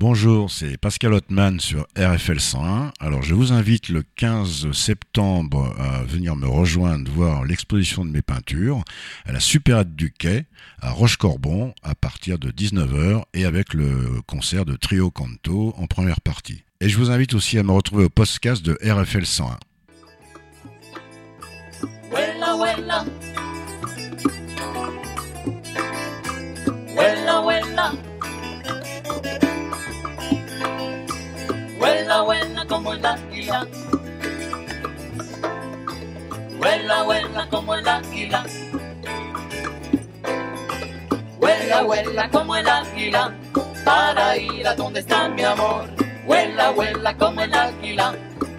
Bonjour, 0.00 0.48
c'est 0.48 0.76
Pascal 0.76 1.12
Hotman 1.12 1.58
sur 1.58 1.88
RFL 1.98 2.38
101. 2.38 2.92
Alors 3.00 3.24
je 3.24 3.34
vous 3.34 3.50
invite 3.50 3.88
le 3.88 4.04
15 4.14 4.70
septembre 4.70 5.74
à 5.76 6.04
venir 6.04 6.36
me 6.36 6.46
rejoindre 6.46 7.10
voir 7.10 7.44
l'exposition 7.44 8.04
de 8.04 8.10
mes 8.12 8.22
peintures 8.22 8.84
à 9.26 9.32
la 9.32 9.40
Supérette 9.40 9.96
du 9.96 10.12
Quai 10.12 10.46
à 10.80 10.92
Rochecorbon 10.92 11.74
à 11.82 11.96
partir 11.96 12.38
de 12.38 12.52
19h 12.52 13.24
et 13.34 13.44
avec 13.44 13.74
le 13.74 14.22
concert 14.28 14.64
de 14.64 14.76
Trio 14.76 15.10
Canto 15.10 15.74
en 15.76 15.88
première 15.88 16.20
partie. 16.20 16.62
Et 16.80 16.88
je 16.88 16.96
vous 16.96 17.10
invite 17.10 17.34
aussi 17.34 17.58
à 17.58 17.64
me 17.64 17.72
retrouver 17.72 18.04
au 18.04 18.08
podcast 18.08 18.64
de 18.64 18.78
RFL 18.80 19.26
101. 19.26 19.58
Vuela, 22.12 23.04
como 32.78 32.92
el 32.92 33.04
águila. 33.04 33.66
Vuela, 36.58 37.02
vuela 37.02 37.48
como 37.50 37.74
el 37.74 37.88
águila. 37.88 38.46
Vuela, 41.40 41.82
vuela 41.82 42.30
como 42.30 42.54
el 42.54 42.68
águila. 42.68 43.34
Para 43.84 44.36
ir 44.36 44.68
a 44.68 44.76
donde 44.76 45.00
está 45.00 45.28
mi 45.28 45.42
amor. 45.42 45.88
Vuela, 46.24 46.70
vuela 46.70 47.16
como 47.16 47.40
el 47.40 47.52
águila. 47.52 48.14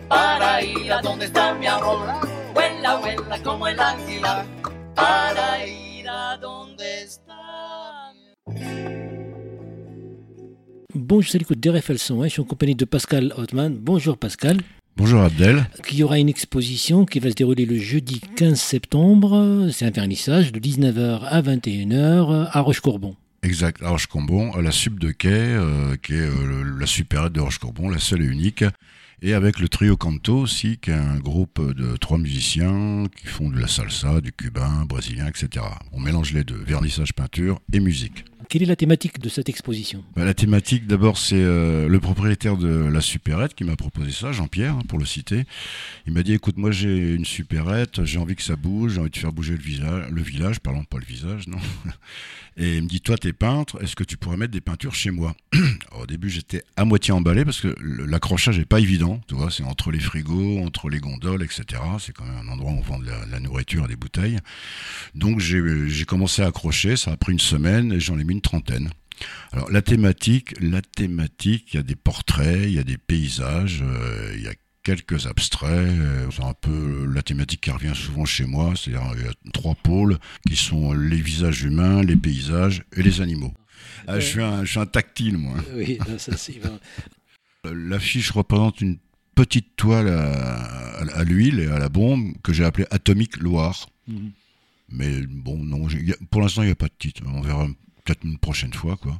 Para 0.09 0.61
ir 0.63 0.91
a 0.91 1.01
donde 1.01 1.25
está 1.25 1.53
mi 1.53 1.67
amor. 1.67 2.05
Vuela, 2.53 2.95
vuela 2.97 3.39
como 3.41 3.67
el 3.70 3.79
águila. 3.79 4.45
Para 4.95 5.65
ir 5.65 6.09
a 6.09 6.35
donde 6.35 6.59
Bonjour, 11.09 11.31
c'est 11.31 11.40
l'écoute 11.40 11.59
d'RFL 11.59 11.98
101, 11.98 12.26
je 12.26 12.30
suis 12.34 12.41
en 12.41 12.45
compagnie 12.45 12.76
de 12.76 12.86
Pascal 12.86 13.34
Hotman. 13.36 13.76
Bonjour 13.76 14.16
Pascal. 14.16 14.62
Bonjour 14.96 15.21
Abdel. 15.21 15.66
Il 15.90 15.98
y 15.98 16.04
aura 16.04 16.20
une 16.20 16.29
exposition 16.29 17.04
qui 17.05 17.18
va 17.18 17.32
se 17.32 17.35
dérouler 17.35 17.66
le 17.66 17.79
jeudi 17.79 18.21
15 18.35 18.62
septembre. 18.62 19.70
C'est 19.71 19.85
un 19.85 19.90
vernissage 19.90 20.51
de 20.51 20.60
19h 20.60 21.21
à 21.26 21.41
21h 21.41 22.49
à 22.51 22.62
Rochecorbon. 22.62 23.16
Exact, 23.41 23.82
à 23.82 23.90
Rochecorbon, 23.90 24.51
à 24.51 24.62
la 24.62 24.70
sub 24.70 24.99
de 24.99 25.10
quai, 25.10 25.29
euh, 25.32 25.96
qui 25.96 26.13
est 26.13 26.18
euh, 26.18 26.77
la 26.79 26.85
supérette 26.85 27.34
de 27.34 27.40
Rochecorbon, 27.40 27.90
la 27.90 27.98
seule 27.98 28.21
et 28.21 28.27
unique. 28.27 28.63
Et 29.23 29.34
avec 29.34 29.60
le 29.60 29.68
trio 29.68 29.98
Canto 29.98 30.38
aussi, 30.38 30.77
qui 30.77 30.91
est 30.91 30.94
un 30.94 31.18
groupe 31.18 31.60
de 31.73 31.98
trois 31.98 32.20
musiciens 32.20 33.05
qui 33.20 33.26
font 33.26 33.49
de 33.49 33.60
la 33.60 33.68
salsa, 33.68 34.21
du 34.21 34.32
cubain, 34.32 34.85
brésilien, 34.85 35.26
etc. 35.26 35.66
On 35.91 35.99
mélange 35.99 36.34
les 36.34 36.44
deux, 36.44 36.62
vernissage, 36.63 37.13
peinture 37.13 37.60
et 37.73 37.79
musique. 37.79 38.26
Quelle 38.49 38.63
est 38.63 38.65
la 38.65 38.75
thématique 38.75 39.19
de 39.19 39.29
cette 39.29 39.47
exposition? 39.47 40.03
Bah, 40.15 40.25
La 40.25 40.33
thématique, 40.33 40.87
d'abord, 40.87 41.19
c'est 41.19 41.35
euh, 41.35 41.87
le 41.87 41.99
propriétaire 41.99 42.57
de 42.57 42.67
la 42.67 42.99
supérette 42.99 43.53
qui 43.53 43.63
m'a 43.63 43.75
proposé 43.75 44.09
ça, 44.09 44.31
Jean-Pierre, 44.31 44.73
hein, 44.73 44.81
pour 44.87 44.97
le 44.97 45.05
citer. 45.05 45.43
Il 46.07 46.13
m'a 46.13 46.23
dit, 46.23 46.33
écoute, 46.33 46.57
moi 46.57 46.71
j'ai 46.71 47.13
une 47.13 47.25
supérette, 47.25 48.03
j'ai 48.05 48.17
envie 48.17 48.35
que 48.35 48.41
ça 48.41 48.55
bouge, 48.55 48.93
j'ai 48.93 49.01
envie 49.01 49.11
de 49.11 49.17
faire 49.17 49.31
bouger 49.31 49.55
le, 49.55 50.21
village, 50.23 50.61
pardon, 50.61 50.83
pas 50.83 50.97
le 50.97 51.05
visage, 51.05 51.47
non. 51.47 51.59
Et 52.62 52.76
il 52.76 52.84
me 52.84 52.90
dit, 52.90 52.99
toi 52.99 53.18
t'es 53.18 53.32
peintre, 53.32 53.82
est-ce 53.82 53.96
que 53.96 54.04
tu 54.04 54.18
pourrais 54.18 54.35
mettre 54.35 54.52
des 54.52 54.60
peintures 54.60 54.93
chez 54.93 55.12
moi? 55.12 55.34
Au 55.98 56.05
début, 56.05 56.29
j'étais 56.29 56.62
à 56.76 56.84
moitié 56.84 57.13
emballé 57.13 57.46
parce 57.46 57.62
que 57.62 57.74
l'accrochage 57.79 58.60
n'est 58.60 58.66
pas 58.66 58.82
évident, 58.82 59.21
tu 59.29 59.35
vois, 59.35 59.49
c'est 59.49 59.63
entre 59.63 59.91
les 59.91 59.99
frigos, 60.01 60.60
entre 60.60 60.90
les 60.90 60.99
gondoles, 60.99 61.41
etc. 61.41 61.82
C'est 61.99 62.12
quand 62.12 62.26
même 62.26 62.49
un 62.49 62.51
endroit 62.51 62.71
où 62.71 62.76
on 62.76 62.82
vend 62.82 62.99
de 62.99 63.05
la, 63.05 63.40
nourriture 63.40 63.88
des 63.88 63.96
bouteilles. 63.96 64.40
Donc 65.16 65.40
j'ai 65.40 65.88
j'ai 65.88 66.03
commencé 66.03 66.41
à 66.41 66.47
accrocher, 66.47 66.97
ça 66.97 67.13
a 67.13 67.18
pris 67.18 67.31
une 67.31 67.40
semaine 67.40 67.94
et 67.94 68.01
j'en 68.01 68.19
ai 68.19 68.25
mis 68.25 68.34
une 68.34 68.41
trentaine. 68.41 68.90
Alors 69.53 69.72
la 69.72 69.81
thématique, 69.81 70.53
la 70.59 70.81
thématique, 70.81 71.69
il 71.73 71.78
y 71.78 71.79
a 71.79 71.84
des 71.84 71.96
portraits, 71.96 72.63
il 72.63 72.73
y 72.73 72.79
a 72.79 72.84
des 72.84 72.97
paysages, 72.97 73.81
euh, 73.84 74.34
il 74.35 74.44
y 74.44 74.47
a 74.50 74.53
quelques 74.84 75.28
abstraits. 75.28 75.69
euh, 75.72 76.28
C'est 76.31 76.44
un 76.44 76.53
peu 76.53 77.06
la 77.13 77.22
thématique 77.22 77.62
qui 77.62 77.72
revient 77.72 77.94
souvent 77.96 78.25
chez 78.25 78.46
moi, 78.46 78.74
c'est-à-dire 78.75 79.12
il 79.17 79.25
y 79.25 79.28
a 79.28 79.34
trois 79.53 79.75
pôles 79.75 80.17
qui 80.47 80.56
sont 80.56 80.94
les 80.94 81.22
visages 81.22 81.63
humains, 81.63 82.01
les 82.03 82.16
paysages 82.16 82.84
et 82.95 83.03
les 83.03 83.22
animaux. 83.22 83.53
Ah, 84.07 84.19
je, 84.19 84.25
suis 84.25 84.41
un, 84.41 84.63
je 84.66 84.72
suis 84.72 84.79
un 84.79 84.85
tactile, 84.85 85.38
moi. 85.38 85.56
Oui, 85.75 85.97
ça 86.18 86.35
c'est. 86.38 86.59
L'affiche 87.66 88.31
représente 88.31 88.81
une 88.81 88.97
petite 89.35 89.75
toile 89.75 90.07
à, 90.09 90.63
à- 90.63 91.19
à 91.19 91.23
l'huile 91.23 91.59
et 91.59 91.68
à 91.68 91.79
la 91.79 91.89
bombe 91.89 92.34
que 92.44 92.53
j'ai 92.53 92.63
appelée 92.66 92.85
Atomique 92.91 93.38
Loire. 93.38 93.89
Mhm. 94.07 94.31
Mais 94.91 95.22
bon, 95.28 95.57
non, 95.63 95.88
pour 96.31 96.41
l'instant, 96.41 96.63
il 96.63 96.68
n'y 96.68 96.72
a 96.72 96.75
pas 96.75 96.88
de 96.88 96.94
titre. 96.97 97.22
On 97.28 97.41
verra 97.41 97.68
peut-être 98.06 98.23
une 98.23 98.39
prochaine 98.39 98.73
fois, 98.73 98.97
quoi. 98.97 99.16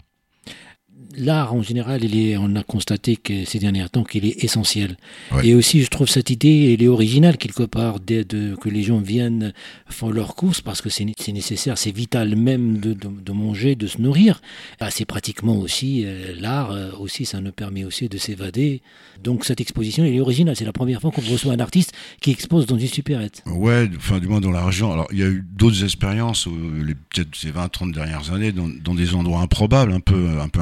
L'art 1.18 1.54
en 1.54 1.62
général, 1.64 2.04
il 2.04 2.18
est, 2.18 2.38
on 2.38 2.56
a 2.56 2.64
constaté 2.64 3.16
que 3.16 3.44
ces 3.46 3.58
derniers 3.58 3.88
temps 3.90 4.04
qu'il 4.04 4.26
est 4.26 4.44
essentiel. 4.44 4.96
Ouais. 5.32 5.48
Et 5.48 5.56
aussi, 5.56 5.82
je 5.82 5.88
trouve 5.90 6.08
cette 6.08 6.30
idée, 6.30 6.74
elle 6.74 6.84
est 6.84 6.88
originale 6.88 7.38
quelque 7.38 7.64
part, 7.64 8.00
de, 8.00 8.24
de- 8.24 8.56
que 8.56 8.70
les 8.70 8.84
gens 8.84 9.00
viennent 9.00 9.54
font 9.90 10.12
leurs 10.12 10.36
courses 10.36 10.62
parce 10.62 10.82
que 10.82 10.90
c'est 10.90 11.06
né- 11.06 11.14
c'est 11.20 11.32
nécessaire, 11.32 11.78
c'est 11.78 11.92
vital 11.92 12.36
même 12.36 12.78
de, 12.78 13.32
manger, 13.32 13.76
de 13.76 13.88
se 13.88 14.00
nourrir. 14.02 14.42
Ah, 14.80 14.92
c'est 14.92 15.06
pratiquement 15.06 15.58
aussi 15.58 16.04
euh, 16.06 16.34
l'art 16.40 16.72
euh, 16.72 16.92
aussi, 17.00 17.26
ça 17.26 17.42
nous 17.42 17.52
permet 17.54 17.86
aussi 17.86 18.08
de 18.08 18.18
s'évader. 18.18 18.82
Donc 19.24 19.46
cette 19.46 19.62
exposition, 19.62 20.04
elle 20.06 20.14
est 20.14 20.20
originale. 20.22 20.56
C'est 20.56 20.66
la 20.66 20.74
première 20.74 21.02
fois 21.02 21.12
qu'on 21.12 21.22
reçoit 21.22 21.54
un 21.54 21.60
artiste 21.60 21.92
qui 22.22 22.32
expose 22.32 22.66
dans 22.66 22.78
une 22.78 22.88
supérette. 22.88 23.42
Ouais, 23.48 23.90
enfin, 23.98 24.20
du 24.20 24.28
moins 24.28 24.42
dans 24.42 24.52
la 24.52 24.66
région. 24.66 24.92
Alors, 24.94 25.08
il 25.12 25.20
y 25.20 25.24
a 25.24 25.28
eu 25.28 25.44
d'autres 25.58 25.84
expériences, 25.84 26.48
euh, 26.48 26.94
peut-être 27.14 27.36
ces 27.36 27.52
20-30 27.52 27.94
dernières 27.94 28.32
années, 28.32 28.52
dans, 28.52 28.68
dans 28.68 28.94
des 28.94 29.16
endroits 29.16 29.42
improbables, 29.42 29.92
un 29.92 30.00
peu, 30.00 30.40
un 30.40 30.50
peu 30.50 30.60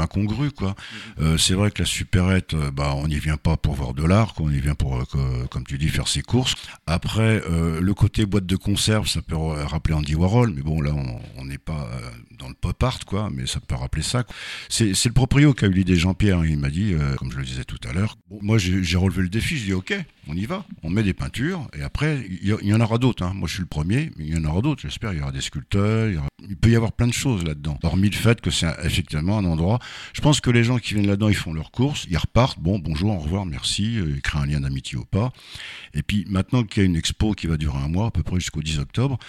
Euh, 1.19 1.37
c'est 1.37 1.53
vrai 1.53 1.71
que 1.71 1.81
la 1.81 1.85
supérette, 1.87 2.53
euh, 2.53 2.71
bah, 2.71 2.93
on 2.95 3.07
n'y 3.07 3.19
vient 3.19 3.37
pas 3.37 3.57
pour 3.57 3.73
voir 3.75 3.93
de 3.93 4.03
l'art. 4.03 4.33
On 4.39 4.49
y 4.51 4.59
vient 4.59 4.75
pour, 4.75 4.97
euh, 4.97 5.45
comme 5.49 5.63
tu 5.65 5.77
dis, 5.77 5.89
faire 5.89 6.07
ses 6.07 6.21
courses. 6.21 6.55
Après, 6.85 7.41
le 7.81 7.93
côté 7.93 8.25
boîte 8.25 8.45
de 8.45 8.55
conserve, 8.55 9.07
ça 9.07 9.21
peut 9.21 9.35
ra- 9.35 9.65
rappeler 9.67 9.93
Andy 9.95 10.15
Warhol, 10.15 10.53
mais 10.55 10.61
bon, 10.61 10.81
là, 10.81 10.91
on- 10.93 11.45
n'est 11.47 11.57
pas 11.57 11.87
dans 12.39 12.49
le 12.49 12.53
pop 12.53 12.83
art, 12.83 12.99
quoi, 13.05 13.29
mais 13.33 13.45
ça 13.45 13.61
peut 13.61 13.75
rappeler 13.75 14.03
ça. 14.03 14.25
C'est 14.69 14.91
le 15.05 15.11
proprio 15.13 15.53
qui 15.53 15.63
a 15.63 15.69
eu 15.69 15.71
l'idée, 15.71 15.95
Jean-Pierre. 15.95 16.39
hein. 16.39 16.45
Il 16.45 16.57
m'a 16.59 16.69
dit, 16.69 16.93
comme 17.17 17.31
je 17.31 17.37
le 17.37 17.45
disais 17.45 17.63
tout 17.63 17.79
à 17.87 17.93
l'heure, 17.93 18.17
moi, 18.41 18.57
j'ai 18.57 18.97
relevé 18.97 19.21
le 19.21 19.29
défi. 19.29 19.55
Je 19.57 19.63
dis, 19.65 19.73
OK, 19.73 19.93
on 20.27 20.33
y 20.35 20.45
va. 20.45 20.65
On 20.83 20.89
met 20.89 21.03
des 21.03 21.13
peintures, 21.13 21.67
et 21.77 21.83
après, 21.83 22.27
il 22.29 22.47
y, 22.63 22.73
en 22.73 22.81
aura 22.81 22.97
d'autres. 22.97 23.23
hein. 23.23 23.31
Moi, 23.33 23.47
je 23.47 23.53
suis 23.53 23.61
le 23.61 23.67
premier, 23.67 24.11
mais 24.17 24.25
il 24.25 24.33
y 24.33 24.37
en 24.37 24.43
aura 24.43 24.61
d'autres, 24.61 24.81
j'espère. 24.81 25.13
Il 25.13 25.19
y 25.19 25.21
aura 25.21 25.31
des 25.31 25.39
sculpteurs, 25.41 26.09
il, 26.47 26.57
peut 26.57 26.69
y 26.69 26.75
avoir 26.75 26.91
plein 26.91 27.07
de 27.07 27.13
choses 27.13 27.43
là-dedans. 27.45 27.79
Hormis 27.83 28.09
le 28.09 28.15
fait 28.17 28.41
que 28.41 28.51
c'est 28.51 28.67
effectivement 28.83 29.37
un 29.37 29.45
endroit. 29.45 29.79
Je 30.17 30.21
pense 30.23 30.41
que 30.41 30.49
les 30.49 30.63
gens 30.63 30.79
qui 30.79 30.95
viennent 30.95 31.05
là-dedans, 31.05 31.29
ils 31.29 31.35
font 31.35 31.53
leurs 31.53 31.69
courses, 31.69 32.07
ils 32.09 32.17
repartent. 32.17 32.57
Bon, 32.59 32.79
bonjour, 32.79 33.11
au 33.11 33.19
revoir, 33.19 33.45
merci. 33.45 33.99
euh, 33.99 34.13
Ils 34.15 34.21
créent 34.23 34.39
un 34.39 34.47
lien 34.47 34.59
d'amitié 34.61 34.97
ou 34.97 35.05
pas. 35.05 35.31
Et 35.93 36.01
puis 36.01 36.25
maintenant 36.27 36.63
qu'il 36.63 36.81
y 36.81 36.85
a 36.87 36.89
une 36.89 36.95
expo 36.95 37.33
qui 37.33 37.45
va 37.45 37.55
durer 37.55 37.77
un 37.77 37.87
mois, 37.87 38.07
à 38.07 38.11
peu 38.11 38.23
près 38.23 38.39
jusqu'au 38.39 38.63
10 38.63 38.79
octobre, 38.79 39.19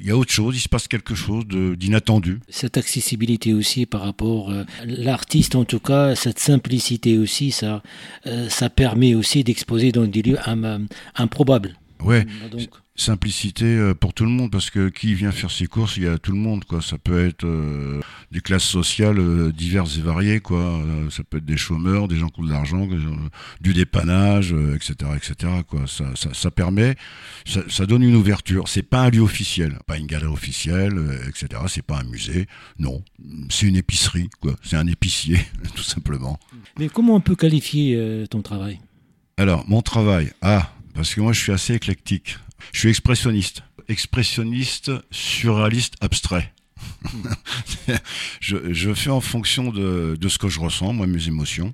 il 0.00 0.06
y 0.06 0.10
a 0.10 0.16
autre 0.16 0.32
chose, 0.32 0.56
il 0.56 0.60
se 0.60 0.68
passe 0.70 0.88
quelque 0.88 1.14
chose 1.14 1.44
d'inattendu. 1.46 2.40
Cette 2.48 2.78
accessibilité 2.78 3.52
aussi 3.52 3.84
par 3.84 4.00
rapport 4.00 4.50
euh, 4.50 4.64
à 4.80 4.86
l'artiste 4.86 5.54
en 5.54 5.66
tout 5.66 5.80
cas, 5.80 6.14
cette 6.14 6.38
simplicité 6.38 7.18
aussi, 7.18 7.50
ça, 7.50 7.82
euh, 8.26 8.48
ça 8.48 8.70
permet 8.70 9.14
aussi 9.14 9.44
d'exposer 9.44 9.92
dans 9.92 10.06
des 10.06 10.22
lieux 10.22 10.38
im- 10.48 10.86
improbables. 11.14 11.76
Ouais, 12.02 12.24
Donc, 12.50 12.68
simplicité 13.00 13.64
euh, 13.64 13.94
pour 13.94 14.12
tout 14.14 14.24
le 14.24 14.30
monde 14.30 14.50
parce 14.50 14.70
que 14.70 14.88
qui 14.88 15.14
vient 15.14 15.32
faire 15.32 15.50
ses 15.50 15.66
courses, 15.66 15.96
il 15.96 16.04
y 16.04 16.08
a 16.08 16.18
tout 16.18 16.32
le 16.32 16.38
monde 16.38 16.64
quoi. 16.64 16.82
Ça 16.82 16.98
peut 16.98 17.26
être 17.26 17.44
euh, 17.44 18.00
des 18.32 18.40
classes 18.40 18.64
sociales 18.64 19.18
euh, 19.18 19.52
diverses 19.52 19.96
et 19.98 20.00
variées 20.00 20.40
quoi. 20.40 20.60
Euh, 20.60 21.10
ça 21.10 21.22
peut 21.24 21.38
être 21.38 21.44
des 21.44 21.56
chômeurs, 21.56 22.08
des 22.08 22.16
gens 22.16 22.28
qui 22.28 22.40
ont 22.40 22.44
de 22.44 22.50
l'argent, 22.50 22.88
du 23.60 23.72
dépannage, 23.72 24.54
etc., 24.74 25.10
etc. 25.16 25.52
quoi. 25.66 25.86
Ça, 25.86 26.04
ça, 26.14 26.34
ça 26.34 26.50
permet, 26.50 26.96
ça, 27.46 27.60
ça 27.68 27.86
donne 27.86 28.02
une 28.02 28.16
ouverture. 28.16 28.68
C'est 28.68 28.82
pas 28.82 29.02
un 29.02 29.10
lieu 29.10 29.20
officiel, 29.20 29.78
pas 29.86 29.96
une 29.96 30.06
galerie 30.06 30.32
officielle, 30.32 30.98
etc. 31.28 31.62
C'est 31.68 31.84
pas 31.84 31.98
un 31.98 32.04
musée, 32.04 32.46
non. 32.78 33.02
C'est 33.50 33.66
une 33.66 33.76
épicerie 33.76 34.28
quoi. 34.40 34.54
C'est 34.62 34.76
un 34.76 34.86
épicier 34.86 35.38
tout 35.74 35.82
simplement. 35.82 36.38
mais 36.78 36.88
comment 36.88 37.14
on 37.14 37.20
peut 37.20 37.36
qualifier 37.36 38.24
ton 38.30 38.42
travail? 38.42 38.80
Alors, 39.36 39.64
mon 39.68 39.82
travail, 39.82 40.32
ah, 40.42 40.72
parce 40.94 41.14
que 41.14 41.20
moi 41.20 41.32
je 41.32 41.40
suis 41.40 41.52
assez 41.52 41.74
éclectique. 41.74 42.38
Je 42.72 42.80
suis 42.80 42.88
expressionniste. 42.88 43.62
Expressionniste, 43.88 44.90
surréaliste, 45.10 45.94
abstrait. 46.00 46.52
je, 48.40 48.72
je 48.72 48.94
fais 48.94 49.10
en 49.10 49.20
fonction 49.20 49.70
de, 49.70 50.16
de 50.20 50.28
ce 50.28 50.38
que 50.38 50.48
je 50.48 50.60
ressens, 50.60 50.92
moi, 50.92 51.06
mes 51.06 51.26
émotions, 51.28 51.72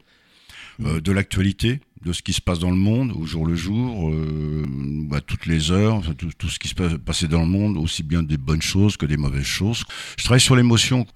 euh, 0.83 1.01
de 1.01 1.13
l'actualité, 1.13 1.81
de 2.05 2.13
ce 2.13 2.23
qui 2.23 2.33
se 2.33 2.41
passe 2.41 2.59
dans 2.59 2.71
le 2.71 2.77
monde 2.77 3.13
au 3.13 3.25
jour 3.25 3.47
le 3.47 3.55
jour, 3.55 4.11
euh, 4.11 4.65
à 5.13 5.21
toutes 5.21 5.47
les 5.47 5.71
heures, 5.71 6.03
tout, 6.17 6.31
tout, 6.37 6.49
ce 6.49 6.59
qui 6.59 6.69
se 6.69 6.75
passer 6.75 7.29
dans 7.29 7.41
le 7.41 7.49
monde, 7.49 7.77
aussi 7.77 8.03
bien 8.03 8.23
des 8.23 8.37
bonnes 8.37 8.63
choses 8.63 8.97
que 8.97 9.07
des 9.07 9.17
mauvaises 9.17 9.45
choses. 9.45 9.85
Je 10.19 10.25
travaille 10.25 10.41
sur 10.41 10.57
l'émotion, 10.57 11.07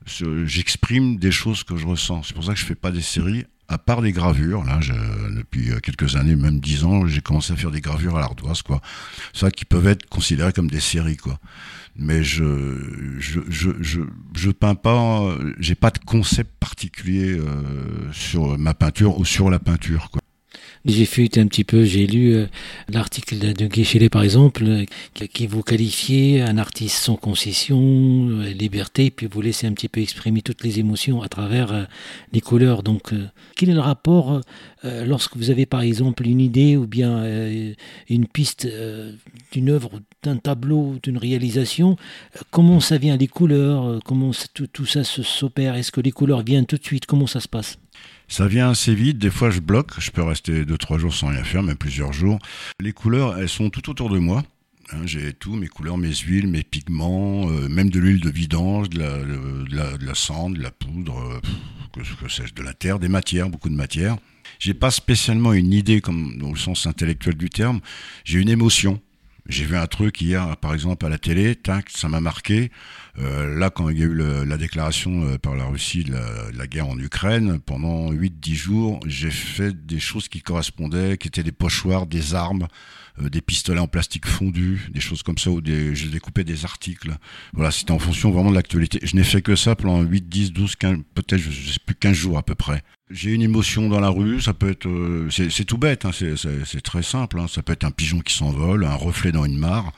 j'exprime 0.44 1.16
des 1.16 1.32
choses 1.32 1.64
que 1.64 1.76
je 1.76 1.86
ressens. 1.86 2.22
C'est 2.24 2.34
pour 2.34 2.44
ça 2.44 2.54
que 2.54 2.60
je 2.60 2.64
fais 2.64 2.74
pas 2.74 2.90
des 2.90 3.02
séries 3.02 3.44
à 3.68 3.76
part 3.78 4.00
des 4.00 4.12
gravures, 4.12 4.64
là, 4.64 4.80
je, 4.80 4.92
depuis 5.36 5.70
quelques 5.82 6.16
années, 6.16 6.36
même 6.36 6.58
dix 6.58 6.84
ans, 6.84 7.06
j'ai 7.06 7.20
commencé 7.20 7.52
à 7.52 7.56
faire 7.56 7.70
des 7.70 7.82
gravures 7.82 8.16
à 8.16 8.20
l'ardoise, 8.20 8.62
quoi. 8.62 8.80
Ça 9.34 9.50
qui 9.50 9.64
peuvent 9.64 9.86
être 9.86 10.08
considérées 10.08 10.52
comme 10.52 10.70
des 10.70 10.80
séries, 10.80 11.18
quoi. 11.18 11.38
Mais 11.94 12.22
je, 12.22 13.16
je, 13.18 13.40
je, 13.48 13.70
je, 13.80 14.00
je 14.34 14.50
peins 14.50 14.74
pas, 14.74 15.36
j'ai 15.58 15.74
pas 15.74 15.90
de 15.90 15.98
concept 15.98 16.50
particulier 16.58 17.38
euh, 17.38 18.10
sur 18.12 18.58
ma 18.58 18.72
peinture 18.72 19.18
ou 19.18 19.24
sur 19.24 19.50
la 19.50 19.58
peinture, 19.58 20.10
quoi. 20.10 20.22
J'ai 20.84 21.06
fait 21.06 21.38
un 21.38 21.46
petit 21.48 21.64
peu, 21.64 21.84
j'ai 21.84 22.06
lu 22.06 22.34
euh, 22.34 22.46
l'article 22.88 23.38
de 23.38 23.66
Guéchelet 23.66 24.08
par 24.08 24.22
exemple, 24.22 24.64
euh, 24.64 24.84
qui 25.32 25.46
vous 25.46 25.62
qualifiait 25.62 26.40
un 26.40 26.56
artiste 26.56 26.96
sans 26.96 27.16
concession, 27.16 27.80
euh, 27.80 28.52
liberté, 28.52 29.10
puis 29.10 29.26
vous 29.30 29.40
laissez 29.40 29.66
un 29.66 29.72
petit 29.72 29.88
peu 29.88 30.00
exprimer 30.00 30.40
toutes 30.40 30.62
les 30.62 30.78
émotions 30.78 31.22
à 31.22 31.28
travers 31.28 31.88
les 32.32 32.40
couleurs. 32.40 32.82
Donc, 32.82 33.12
quel 33.56 33.70
est 33.70 33.74
le 33.74 33.80
rapport 33.80 34.40
lorsque 34.84 35.36
vous 35.36 35.50
avez 35.50 35.66
par 35.66 35.80
exemple 35.80 36.26
une 36.26 36.40
idée 36.40 36.76
ou 36.76 36.86
bien 36.86 37.24
une 38.08 38.26
piste 38.26 38.68
d'une 39.52 39.70
œuvre, 39.70 40.00
d'un 40.22 40.36
tableau, 40.36 40.96
d'une 41.02 41.18
réalisation 41.18 41.96
Comment 42.50 42.80
ça 42.80 42.98
vient 42.98 43.16
les 43.16 43.28
couleurs 43.28 44.00
Comment 44.04 44.30
tout, 44.54 44.66
tout 44.66 44.86
ça 44.86 45.04
s'opère? 45.04 45.74
Est-ce 45.74 45.92
que 45.92 46.00
les 46.00 46.12
couleurs 46.12 46.42
viennent 46.42 46.66
tout 46.66 46.78
de 46.78 46.84
suite? 46.84 47.06
Comment 47.06 47.26
ça 47.26 47.40
se 47.40 47.48
passe? 47.48 47.78
Ça 48.28 48.46
vient 48.46 48.70
assez 48.70 48.94
vite, 48.94 49.18
des 49.18 49.30
fois 49.30 49.50
je 49.50 49.60
bloque, 49.60 49.98
je 49.98 50.10
peux 50.10 50.22
rester 50.22 50.64
2-3 50.64 50.98
jours 50.98 51.14
sans 51.14 51.28
rien 51.28 51.42
faire, 51.44 51.62
même 51.62 51.76
plusieurs 51.76 52.12
jours. 52.12 52.38
Les 52.80 52.92
couleurs, 52.92 53.38
elles 53.38 53.48
sont 53.48 53.70
tout 53.70 53.90
autour 53.90 54.10
de 54.10 54.18
moi. 54.18 54.44
Hein, 54.92 55.02
j'ai 55.04 55.34
tout, 55.34 55.54
mes 55.54 55.68
couleurs, 55.68 55.98
mes 55.98 56.14
huiles, 56.14 56.46
mes 56.46 56.62
pigments, 56.62 57.50
euh, 57.50 57.68
même 57.68 57.90
de 57.90 57.98
l'huile 58.00 58.20
de 58.20 58.30
vidange, 58.30 58.88
de 58.88 58.98
la, 59.00 59.18
de, 59.18 59.74
la, 59.74 59.98
de 59.98 60.06
la, 60.06 60.14
cendre, 60.14 60.56
de 60.56 60.62
la 60.62 60.70
poudre, 60.70 61.18
euh, 61.18 61.40
que, 61.92 62.00
que 62.00 62.28
sais-je, 62.30 62.54
de 62.54 62.62
la 62.62 62.72
terre, 62.72 62.98
des 62.98 63.08
matières, 63.08 63.50
beaucoup 63.50 63.68
de 63.68 63.74
matières. 63.74 64.16
J'ai 64.58 64.74
pas 64.74 64.90
spécialement 64.90 65.52
une 65.52 65.72
idée, 65.72 66.00
comme 66.00 66.38
dans 66.38 66.50
le 66.50 66.56
sens 66.56 66.86
intellectuel 66.86 67.34
du 67.34 67.50
terme, 67.50 67.80
j'ai 68.24 68.40
une 68.40 68.48
émotion. 68.48 69.00
J'ai 69.48 69.64
vu 69.64 69.76
un 69.78 69.86
truc 69.86 70.20
hier, 70.20 70.58
par 70.58 70.74
exemple, 70.74 71.06
à 71.06 71.08
la 71.08 71.16
télé, 71.16 71.56
tac, 71.56 71.88
ça 71.88 72.10
m'a 72.10 72.20
marqué. 72.20 72.70
Euh, 73.18 73.58
là, 73.58 73.70
quand 73.70 73.88
il 73.88 73.98
y 73.98 74.02
a 74.02 74.04
eu 74.04 74.14
la 74.14 74.58
déclaration 74.58 75.24
euh, 75.24 75.38
par 75.38 75.56
la 75.56 75.64
Russie 75.64 76.04
de 76.04 76.14
la 76.54 76.66
guerre 76.66 76.88
en 76.88 76.98
Ukraine, 76.98 77.58
pendant 77.58 78.12
8-10 78.12 78.54
jours, 78.54 79.00
j'ai 79.06 79.30
fait 79.30 79.86
des 79.86 80.00
choses 80.00 80.28
qui 80.28 80.42
correspondaient, 80.42 81.16
qui 81.16 81.28
étaient 81.28 81.42
des 81.42 81.52
pochoirs, 81.52 82.06
des 82.06 82.34
armes, 82.34 82.68
euh, 83.22 83.28
des 83.28 83.40
pistolets 83.40 83.80
en 83.80 83.88
plastique 83.88 84.26
fondu, 84.26 84.88
des 84.92 85.00
choses 85.00 85.22
comme 85.22 85.38
ça, 85.38 85.50
ou 85.50 85.60
des, 85.60 85.94
je 85.94 86.08
découpais 86.08 86.44
des 86.44 86.64
articles. 86.64 87.16
Voilà, 87.52 87.70
c'était 87.70 87.92
en 87.92 87.98
fonction 87.98 88.30
vraiment 88.30 88.50
de 88.50 88.54
l'actualité. 88.54 89.00
Je 89.02 89.16
n'ai 89.16 89.24
fait 89.24 89.42
que 89.42 89.56
ça 89.56 89.76
pendant 89.76 90.02
8, 90.02 90.28
10, 90.28 90.52
12, 90.52 90.76
15, 90.76 90.98
peut-être, 91.14 91.40
je 91.40 91.72
sais 91.72 91.80
plus, 91.84 91.94
15 91.94 92.12
jours 92.12 92.38
à 92.38 92.42
peu 92.42 92.54
près. 92.54 92.82
J'ai 93.10 93.32
une 93.32 93.42
émotion 93.42 93.88
dans 93.88 94.00
la 94.00 94.10
rue, 94.10 94.40
ça 94.40 94.52
peut 94.52 94.70
être, 94.70 94.86
euh, 94.86 95.28
c'est 95.30 95.64
tout 95.64 95.78
bête, 95.78 96.04
hein, 96.04 96.10
c'est 96.12 96.82
très 96.82 97.02
simple, 97.02 97.40
hein, 97.40 97.46
ça 97.48 97.62
peut 97.62 97.72
être 97.72 97.84
un 97.84 97.90
pigeon 97.90 98.20
qui 98.20 98.34
s'envole, 98.34 98.84
un 98.84 98.94
reflet 98.94 99.32
dans 99.32 99.46
une 99.46 99.56
mare, 99.56 99.92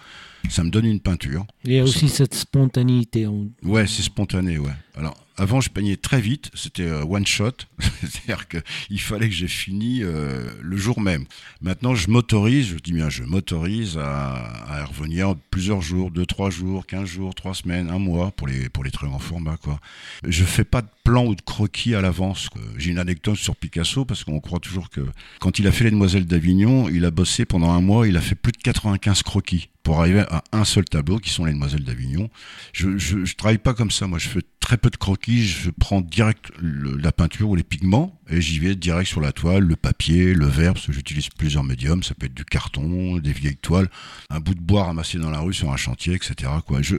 ça 0.48 0.62
me 0.62 0.70
donne 0.70 0.86
une 0.86 1.00
peinture. 1.00 1.44
Il 1.64 1.72
y 1.72 1.78
a 1.78 1.82
aussi 1.82 2.08
cette 2.08 2.34
spontanéité. 2.34 3.26
Ouais, 3.62 3.86
c'est 3.86 4.02
spontané, 4.02 4.58
ouais. 4.58 4.72
Alors, 4.96 5.16
avant, 5.40 5.62
je 5.62 5.70
peignais 5.70 5.96
très 5.96 6.20
vite, 6.20 6.50
c'était 6.52 6.82
euh, 6.82 7.02
one 7.02 7.26
shot, 7.26 7.52
c'est-à-dire 8.02 8.46
qu'il 8.46 9.00
fallait 9.00 9.26
que 9.26 9.34
j'ai 9.34 9.48
fini 9.48 10.00
euh, 10.02 10.50
le 10.60 10.76
jour 10.76 11.00
même. 11.00 11.24
Maintenant, 11.62 11.94
je 11.94 12.10
m'autorise, 12.10 12.68
je 12.68 12.74
dis 12.74 12.92
bien, 12.92 13.08
je 13.08 13.22
m'autorise 13.22 13.96
à, 13.96 14.34
à, 14.68 14.84
revenir 14.84 15.34
plusieurs 15.50 15.80
jours, 15.80 16.10
deux, 16.10 16.26
trois 16.26 16.50
jours, 16.50 16.86
quinze 16.86 17.08
jours, 17.08 17.34
trois 17.34 17.54
semaines, 17.54 17.88
un 17.88 17.98
mois 17.98 18.32
pour 18.32 18.48
les 18.48 18.68
pour 18.68 18.84
les 18.84 18.90
trucs 18.90 19.10
en 19.10 19.18
format, 19.18 19.56
quoi. 19.56 19.80
Je 20.28 20.44
fais 20.44 20.64
pas 20.64 20.82
de 20.82 20.88
plan 21.04 21.24
ou 21.24 21.34
de 21.34 21.40
croquis 21.40 21.94
à 21.94 22.02
l'avance. 22.02 22.50
J'ai 22.76 22.90
une 22.90 22.98
anecdote 22.98 23.36
sur 23.36 23.56
Picasso 23.56 24.04
parce 24.04 24.24
qu'on 24.24 24.40
croit 24.40 24.60
toujours 24.60 24.90
que 24.90 25.00
quand 25.38 25.58
il 25.58 25.66
a 25.66 25.72
fait 25.72 25.84
Les 25.84 25.90
Demoiselles 25.90 26.26
d'Avignon, 26.26 26.90
il 26.90 27.06
a 27.06 27.10
bossé 27.10 27.46
pendant 27.46 27.70
un 27.70 27.80
mois, 27.80 28.06
il 28.06 28.18
a 28.18 28.20
fait 28.20 28.34
plus 28.34 28.52
de 28.52 28.58
95 28.58 29.22
croquis 29.22 29.70
pour 29.82 30.00
arriver 30.00 30.20
à 30.30 30.44
un 30.52 30.64
seul 30.64 30.84
tableau 30.84 31.18
qui 31.18 31.30
sont 31.30 31.46
Les 31.46 31.52
Demoiselles 31.52 31.84
d'Avignon. 31.84 32.28
Je, 32.72 32.98
je, 32.98 33.24
je 33.24 33.34
travaille 33.36 33.58
pas 33.58 33.72
comme 33.72 33.90
ça, 33.90 34.06
moi, 34.06 34.18
je 34.18 34.28
fais 34.28 34.42
très 34.70 34.78
peu 34.78 34.90
de 34.90 34.96
croquis 34.96 35.48
je 35.48 35.68
prends 35.70 36.00
direct 36.00 36.52
la 36.62 37.10
peinture 37.10 37.50
ou 37.50 37.56
les 37.56 37.64
pigments 37.64 38.16
et 38.28 38.40
j'y 38.40 38.60
vais 38.60 38.76
direct 38.76 39.08
sur 39.08 39.20
la 39.20 39.32
toile, 39.32 39.64
le 39.64 39.74
papier, 39.74 40.32
le 40.32 40.46
verre, 40.46 40.74
parce 40.74 40.86
que 40.86 40.92
j'utilise 40.92 41.28
plusieurs 41.28 41.64
médiums, 41.64 42.04
ça 42.04 42.14
peut 42.14 42.26
être 42.26 42.34
du 42.34 42.44
carton, 42.44 43.16
des 43.16 43.32
vieilles 43.32 43.56
toiles, 43.56 43.88
un 44.28 44.38
bout 44.38 44.54
de 44.54 44.60
bois 44.60 44.84
ramassé 44.84 45.18
dans 45.18 45.30
la 45.30 45.40
rue 45.40 45.54
sur 45.54 45.72
un 45.72 45.76
chantier, 45.76 46.14
etc. 46.14 46.52
Quoi. 46.64 46.82
Je, 46.82 46.98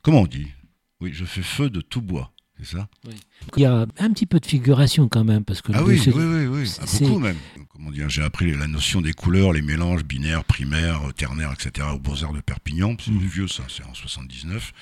comment 0.00 0.22
on 0.22 0.26
dit? 0.26 0.46
Oui, 1.02 1.10
je 1.12 1.26
fais 1.26 1.42
feu 1.42 1.68
de 1.68 1.82
tout 1.82 2.00
bois. 2.00 2.32
C'est 2.58 2.78
ça? 2.78 2.88
Oui. 3.06 3.16
Il 3.58 3.62
y 3.64 3.66
a 3.66 3.84
un 3.98 4.10
petit 4.12 4.24
peu 4.24 4.40
de 4.40 4.46
figuration 4.46 5.06
quand 5.06 5.24
même, 5.24 5.44
parce 5.44 5.60
que 5.60 5.72
ah 5.74 5.82
oui, 5.84 6.00
oui, 6.06 6.12
oui, 6.16 6.46
oui, 6.46 6.72
ah, 6.80 6.84
beaucoup 7.00 7.18
même. 7.18 7.36
Comment 7.68 7.90
dire 7.90 8.08
J'ai 8.08 8.22
appris 8.22 8.50
la 8.56 8.66
notion 8.66 9.02
des 9.02 9.12
couleurs, 9.12 9.52
les 9.52 9.60
mélanges 9.60 10.04
binaires, 10.04 10.44
primaires, 10.44 11.02
ternaires, 11.14 11.52
etc. 11.52 11.86
au 11.92 11.98
Beaux-Arts 11.98 12.32
de 12.32 12.40
Perpignan. 12.40 12.96
C'est 12.98 13.10
mmh. 13.10 13.18
vieux 13.18 13.48
ça, 13.48 13.64
c'est 13.68 13.84
en 13.84 13.92
79. 13.92 14.72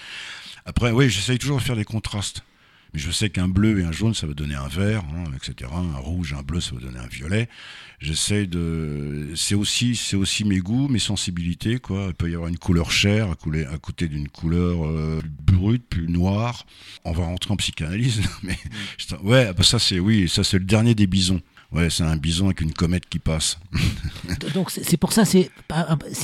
Après, 0.65 0.91
oui, 0.91 1.09
j'essaye 1.09 1.39
toujours 1.39 1.59
de 1.59 1.63
faire 1.63 1.77
des 1.77 1.85
contrastes. 1.85 2.43
Mais 2.93 3.01
je 3.01 3.11
sais 3.11 3.31
qu'un 3.31 3.49
bleu 3.49 3.81
et 3.81 3.85
un 3.85 3.93
jaune, 3.93 4.13
ça 4.13 4.27
va 4.27 4.35
donner 4.35 4.55
un 4.55 4.69
vert, 4.69 5.03
hein, 5.15 5.25
etc. 5.35 5.71
Un 5.75 5.97
rouge, 5.97 6.35
un 6.35 6.43
bleu, 6.43 6.61
ça 6.61 6.75
va 6.75 6.81
donner 6.83 6.99
un 6.99 7.07
violet. 7.07 7.49
J'essaie 8.01 8.47
de. 8.47 9.31
C'est 9.35 9.55
aussi, 9.55 9.97
c'est 9.97 10.17
aussi 10.17 10.45
mes 10.45 10.59
goûts, 10.59 10.89
mes 10.89 10.99
sensibilités, 10.99 11.79
quoi. 11.79 12.09
Il 12.09 12.15
peut 12.15 12.31
y 12.31 12.35
avoir 12.35 12.51
une 12.51 12.59
couleur 12.59 12.91
chair 12.91 13.31
à, 13.31 13.35
couler, 13.35 13.65
à 13.65 13.79
côté 13.79 14.09
d'une 14.09 14.29
couleur 14.29 14.85
euh, 14.85 15.23
brute, 15.41 15.87
plus 15.89 16.07
noire. 16.07 16.67
On 17.05 17.13
va 17.13 17.25
rentrer 17.25 17.53
en 17.53 17.57
psychanalyse, 17.57 18.21
mais 18.43 18.59
mm. 19.11 19.27
ouais, 19.27 19.55
bah 19.55 19.63
ça 19.63 19.79
c'est 19.79 19.99
oui, 19.99 20.29
ça 20.29 20.45
c'est 20.45 20.59
le 20.59 20.65
dernier 20.67 20.95
des 20.95 21.07
bisons. 21.07 21.41
Ouais, 21.71 21.89
c'est 21.89 22.03
un 22.03 22.17
bison 22.17 22.47
avec 22.47 22.61
une 22.61 22.75
comète 22.75 23.09
qui 23.09 23.19
passe. 23.19 23.59
Donc 24.53 24.71
c'est 24.71 24.99
pour 24.99 25.15
ça, 25.15 25.25
c'est 25.25 25.51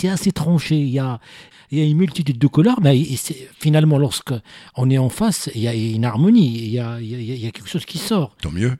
assez 0.08 0.32
tranché. 0.32 0.76
Il 0.76 0.90
y 0.90 0.98
a, 0.98 1.18
il 1.70 1.78
y 1.78 1.82
a 1.82 1.84
une 1.84 1.96
multitude 1.96 2.38
de 2.38 2.46
couleurs, 2.46 2.80
mais 2.80 3.04
finalement, 3.58 3.98
lorsqu'on 3.98 4.90
est 4.90 4.98
en 4.98 5.08
face, 5.08 5.50
il 5.54 5.62
y 5.62 5.68
a 5.68 5.74
une 5.74 6.04
harmonie, 6.04 6.64
il 6.64 6.70
y 6.70 6.78
a, 6.78 7.00
il 7.00 7.22
y 7.22 7.46
a, 7.46 7.50
quelque 7.50 7.68
chose 7.68 7.84
qui 7.84 7.98
sort. 7.98 8.36
Tant 8.40 8.50
mieux. 8.50 8.76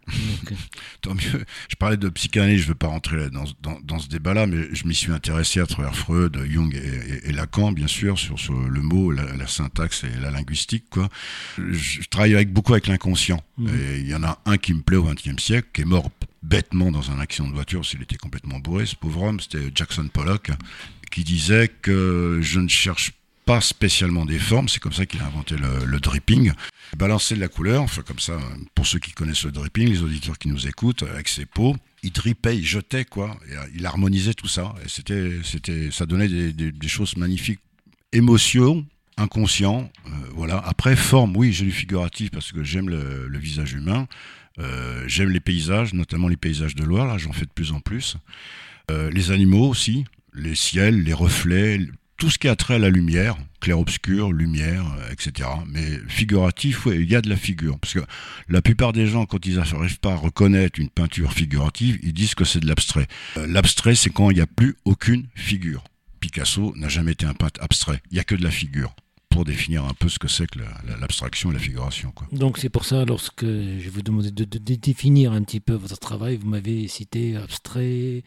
Tant 1.03 1.15
mieux. 1.15 1.45
Je 1.69 1.77
parlais 1.77 1.97
de 1.97 2.09
psychanalyse, 2.09 2.61
je 2.61 2.65
ne 2.65 2.69
veux 2.69 2.75
pas 2.75 2.89
rentrer 2.89 3.31
dans, 3.31 3.45
dans, 3.63 3.79
dans 3.83 3.99
ce 3.99 4.09
débat-là, 4.09 4.47
mais 4.47 4.69
je 4.73 4.87
m'y 4.87 4.95
suis 4.95 5.13
intéressé 5.13 5.61
à 5.61 5.67
travers 5.67 5.95
Freud, 5.95 6.39
Jung 6.49 6.75
et, 6.75 7.29
et, 7.29 7.33
Lacan, 7.33 7.73
bien 7.73 7.87
sûr, 7.87 8.19
sur, 8.19 8.39
sur 8.39 8.55
le 8.55 8.81
mot, 8.83 9.11
la, 9.11 9.47
syntaxe 9.47 10.05
et 10.05 10.21
la 10.21 10.31
linguistique. 10.31 10.85
Quoi. 10.91 11.09
Je, 11.57 12.01
travaille 12.09 12.35
avec, 12.35 12.53
beaucoup 12.53 12.73
avec 12.73 12.87
l'inconscient. 12.87 13.43
Mmh. 13.57 13.69
Et 13.69 13.99
il 14.01 14.09
y 14.09 14.15
en 14.15 14.23
a 14.23 14.39
un 14.47 14.57
qui 14.57 14.75
me 14.75 14.81
plaît 14.81 14.97
au 14.97 15.05
XXe 15.05 15.43
siècle, 15.43 15.69
qui 15.73 15.83
est 15.83 15.87
mort 15.87 16.11
bêtement 16.43 16.91
dans 16.91 17.11
un 17.11 17.19
accident 17.19 17.49
de 17.49 17.55
voiture, 17.55 17.85
s'il 17.85 18.03
était 18.03 18.17
complètement 18.17 18.59
bourré, 18.59 18.87
ce 18.87 18.97
pauvre 18.97 19.23
homme, 19.23 19.41
c'était 19.41 19.71
Jackson 19.75 20.09
Pollock, 20.13 20.51
qui 21.11 21.25
disait 21.25 21.69
que 21.69 22.39
je 22.43 22.61
ne 22.61 22.69
cherche 22.69 23.13
pas 23.45 23.61
spécialement 23.63 24.27
des 24.27 24.39
formes, 24.39 24.69
c'est 24.69 24.79
comme 24.79 24.93
ça 24.93 25.07
qu'il 25.07 25.21
a 25.23 25.27
inventé 25.27 25.57
le, 25.57 25.87
le, 25.87 26.01
dripping. 26.01 26.53
Balancer 26.97 27.35
de 27.35 27.41
la 27.41 27.49
couleur, 27.49 27.83
enfin 27.83 28.03
comme 28.03 28.19
ça, 28.19 28.39
pour 28.75 28.87
ceux 28.87 28.99
qui 28.99 29.13
connaissent 29.13 29.45
le 29.45 29.53
dripping, 29.53 29.89
les 29.89 30.03
auditeurs 30.03 30.39
qui 30.39 30.49
nous 30.49 30.67
écoutent, 30.67 31.03
avec 31.03 31.29
ses 31.29 31.47
pots, 31.47 31.75
il 32.03 32.13
drippait, 32.13 32.59
il 32.59 32.67
jetait 32.67 33.07
quoi, 33.07 33.39
euh, 33.51 33.65
il 33.75 33.87
harmonisait 33.87 34.35
tout 34.35 34.49
ça, 34.49 34.75
et 34.85 34.89
c'était, 34.89 35.39
c'était, 35.45 35.91
ça 35.91 36.05
donnait 36.05 36.29
des, 36.29 36.89
choses 36.89 37.17
magnifiques. 37.17 37.61
Émotion, 38.13 38.87
inconscient, 39.17 39.91
euh, 40.07 40.11
voilà. 40.35 40.59
Après, 40.59 40.95
forme, 40.95 41.35
oui, 41.35 41.53
j'ai 41.55 41.65
du 41.65 41.73
figuratif 41.73 42.31
parce 42.31 42.53
que 42.53 42.63
j'aime 42.63 42.91
le 42.91 43.39
visage 43.39 43.73
humain, 43.73 44.09
euh, 44.61 45.05
j'aime 45.07 45.31
les 45.31 45.41
paysages, 45.41 45.95
notamment 45.95 46.29
les 46.29 46.37
paysages 46.37 46.75
de 46.75 46.85
Loire, 46.85 47.07
là 47.07 47.19
j'en 47.19 47.33
fais 47.33 47.45
de 47.47 47.51
plus 47.51 47.73
en 47.73 47.81
plus. 47.81 48.17
Euh, 48.91 49.11
les 49.11 49.31
animaux 49.31 49.69
aussi, 49.69 50.05
les 50.35 50.55
ciels, 50.55 51.03
les 51.03 51.13
reflets, 51.13 51.81
tout 52.17 52.31
ce 52.31 52.39
qui 52.39 52.49
a 52.49 52.57
trait 52.57 52.75
à 52.75 52.79
la 52.79 52.91
lumière, 52.91 53.37
clair-obscur, 53.61 54.33
lumière, 54.33 54.85
euh, 54.99 55.13
etc. 55.13 55.49
Mais 55.69 55.99
figuratif, 56.09 56.87
oui, 56.87 56.97
il 57.01 57.11
y 57.11 57.15
a 57.15 57.21
de 57.21 57.29
la 57.29 57.37
figure. 57.37 57.79
Parce 57.79 57.95
que 57.95 58.01
la 58.49 58.61
plupart 58.61 58.93
des 58.93 59.07
gens, 59.07 59.27
quand 59.27 59.47
ils 59.47 59.57
n'arrivent 59.57 60.01
pas 60.01 60.13
à 60.13 60.17
reconnaître 60.17 60.81
une 60.81 60.91
peinture 60.91 61.33
figurative, 61.33 61.99
ils 62.03 62.13
disent 62.13 62.35
que 62.35 62.45
c'est 62.45 62.61
de 62.61 62.67
l'abstrait. 62.67 63.07
L'abstrait, 63.37 63.95
c'est 63.95 64.11
quand 64.11 64.31
il 64.31 64.37
n'y 64.37 64.41
a 64.41 64.47
plus 64.47 64.77
aucune 64.85 65.27
figure. 65.35 65.85
Picasso 66.19 66.73
n'a 66.77 66.89
jamais 66.89 67.13
été 67.13 67.27
un 67.27 67.35
peintre 67.35 67.63
abstrait. 67.63 68.03
Il 68.11 68.15
n'y 68.15 68.21
a 68.21 68.25
que 68.25 68.35
de 68.35 68.43
la 68.43 68.51
figure 68.51 68.95
pour 69.39 69.45
définir 69.45 69.85
un 69.85 69.95
peu 69.95 70.09
ce 70.09 70.19
que 70.19 70.27
c'est 70.27 70.49
que 70.51 70.59
l'abstraction 71.01 71.53
et 71.53 71.55
la 71.55 71.61
figuration. 71.61 72.11
Quoi. 72.11 72.27
Donc 72.33 72.59
c'est 72.59 72.71
pour 72.71 72.85
ça, 72.85 73.05
lorsque 73.05 73.45
je 73.45 73.89
vous 73.89 74.03
demandais 74.03 74.33
de, 74.33 74.43
de, 74.43 74.59
de, 74.59 74.75
définir 74.75 75.31
un 75.31 75.45
petit 75.45 75.61
peu 75.61 75.75
votre 75.75 75.97
travail, 76.01 76.39
vous 76.39 76.49
m'avez 76.49 76.89
cité 76.89 77.37
abstrait, 77.37 78.25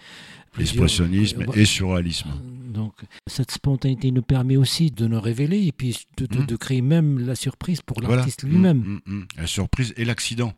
Expressionnisme 0.57 1.41
euh, 1.41 1.53
et 1.53 1.65
surréalisme. 1.65 2.29
Donc 2.73 2.93
cette 3.27 3.51
spontanéité 3.51 4.11
nous 4.11 4.21
permet 4.21 4.55
aussi 4.55 4.89
de 4.89 5.05
nous 5.05 5.19
révéler 5.19 5.67
et 5.67 5.73
puis 5.73 5.97
de, 6.15 6.27
de, 6.27 6.43
mmh. 6.43 6.45
de 6.45 6.55
créer 6.55 6.81
même 6.81 7.19
la 7.19 7.35
surprise 7.35 7.81
pour 7.81 8.01
l'artiste 8.01 8.43
voilà. 8.43 8.55
lui-même. 8.55 9.01
Mmh, 9.05 9.13
mmh, 9.13 9.25
la 9.35 9.47
surprise 9.47 9.93
et 9.97 10.05
l'accident. 10.05 10.53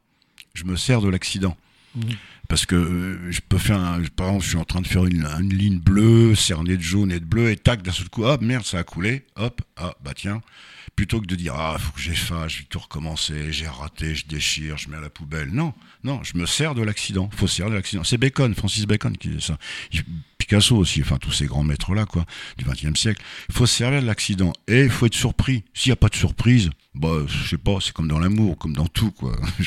Je 0.53 0.65
me 0.65 0.75
sers 0.75 1.01
de 1.01 1.09
l'accident. 1.09 1.57
Parce 2.49 2.65
que 2.65 2.75
euh, 2.75 3.31
je 3.31 3.39
peux 3.47 3.57
faire, 3.57 3.79
un, 3.79 4.01
par 4.15 4.27
exemple, 4.27 4.43
je 4.43 4.49
suis 4.49 4.57
en 4.57 4.65
train 4.65 4.81
de 4.81 4.87
faire 4.87 5.05
une, 5.05 5.27
ligne 5.49 5.79
bleue, 5.79 6.35
cernée 6.35 6.77
de 6.77 6.81
jaune 6.81 7.11
et 7.11 7.19
de 7.19 7.25
bleu, 7.25 7.51
et 7.51 7.55
tac, 7.55 7.81
d'un 7.81 7.91
seul 7.91 8.09
coup, 8.09 8.25
hop, 8.25 8.41
merde, 8.41 8.65
ça 8.65 8.79
a 8.79 8.83
coulé, 8.83 9.25
hop, 9.35 9.61
ah, 9.77 9.93
bah 10.03 10.11
tiens. 10.15 10.41
Plutôt 10.95 11.19
que 11.19 11.25
de 11.25 11.35
dire, 11.35 11.55
ah, 11.55 11.77
faut 11.79 11.91
que 11.93 12.01
j'efface, 12.01 12.51
je 12.51 12.59
vais 12.59 12.65
tout 12.65 12.77
recommencer, 12.77 13.51
j'ai 13.51 13.67
raté, 13.67 14.13
je 14.13 14.27
déchire, 14.27 14.77
je 14.77 14.89
mets 14.89 14.97
à 14.97 15.01
la 15.01 15.09
poubelle. 15.09 15.49
Non, 15.49 15.73
non, 16.03 16.21
je 16.23 16.37
me 16.37 16.45
sers 16.45 16.75
de 16.75 16.83
l'accident. 16.83 17.31
Faut 17.35 17.47
se 17.47 17.55
servir 17.55 17.71
de 17.71 17.77
l'accident. 17.77 18.03
C'est 18.03 18.19
Bacon, 18.19 18.53
Francis 18.53 18.85
Bacon 18.85 19.17
qui 19.17 19.29
dit 19.29 19.41
ça. 19.41 19.57
Picasso 20.53 20.75
aussi, 20.77 21.01
enfin 21.01 21.17
tous 21.17 21.31
ces 21.31 21.45
grands 21.47 21.63
maîtres 21.63 21.93
là 21.95 22.05
quoi, 22.05 22.25
du 22.57 22.65
XXe 22.65 22.99
siècle. 22.99 23.21
Il 23.49 23.55
faut 23.55 23.65
se 23.65 23.75
servir 23.77 24.01
de 24.01 24.05
l'accident 24.07 24.53
et 24.67 24.81
il 24.83 24.89
faut 24.89 25.05
être 25.07 25.13
surpris. 25.15 25.63
S'il 25.73 25.89
n'y 25.89 25.93
a 25.93 25.97
pas 25.97 26.09
de 26.09 26.15
surprise, 26.15 26.69
bah 26.93 27.23
je 27.27 27.49
sais 27.49 27.57
pas, 27.57 27.77
c'est 27.81 27.91
comme 27.93 28.07
dans 28.07 28.19
l'amour, 28.19 28.57
comme 28.57 28.73
dans 28.73 28.85
tout 28.87 29.11
quoi. 29.11 29.35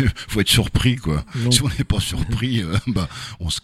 Il 0.00 0.10
faut 0.28 0.40
être 0.40 0.48
surpris 0.48 0.96
quoi. 0.96 1.24
Donc- 1.42 1.52
Si 1.52 1.62
on 1.62 1.68
n'est 1.68 1.84
pas 1.84 2.00
surpris, 2.00 2.62
euh, 2.62 2.74
bah 2.86 3.08
on 3.40 3.50
se, 3.50 3.60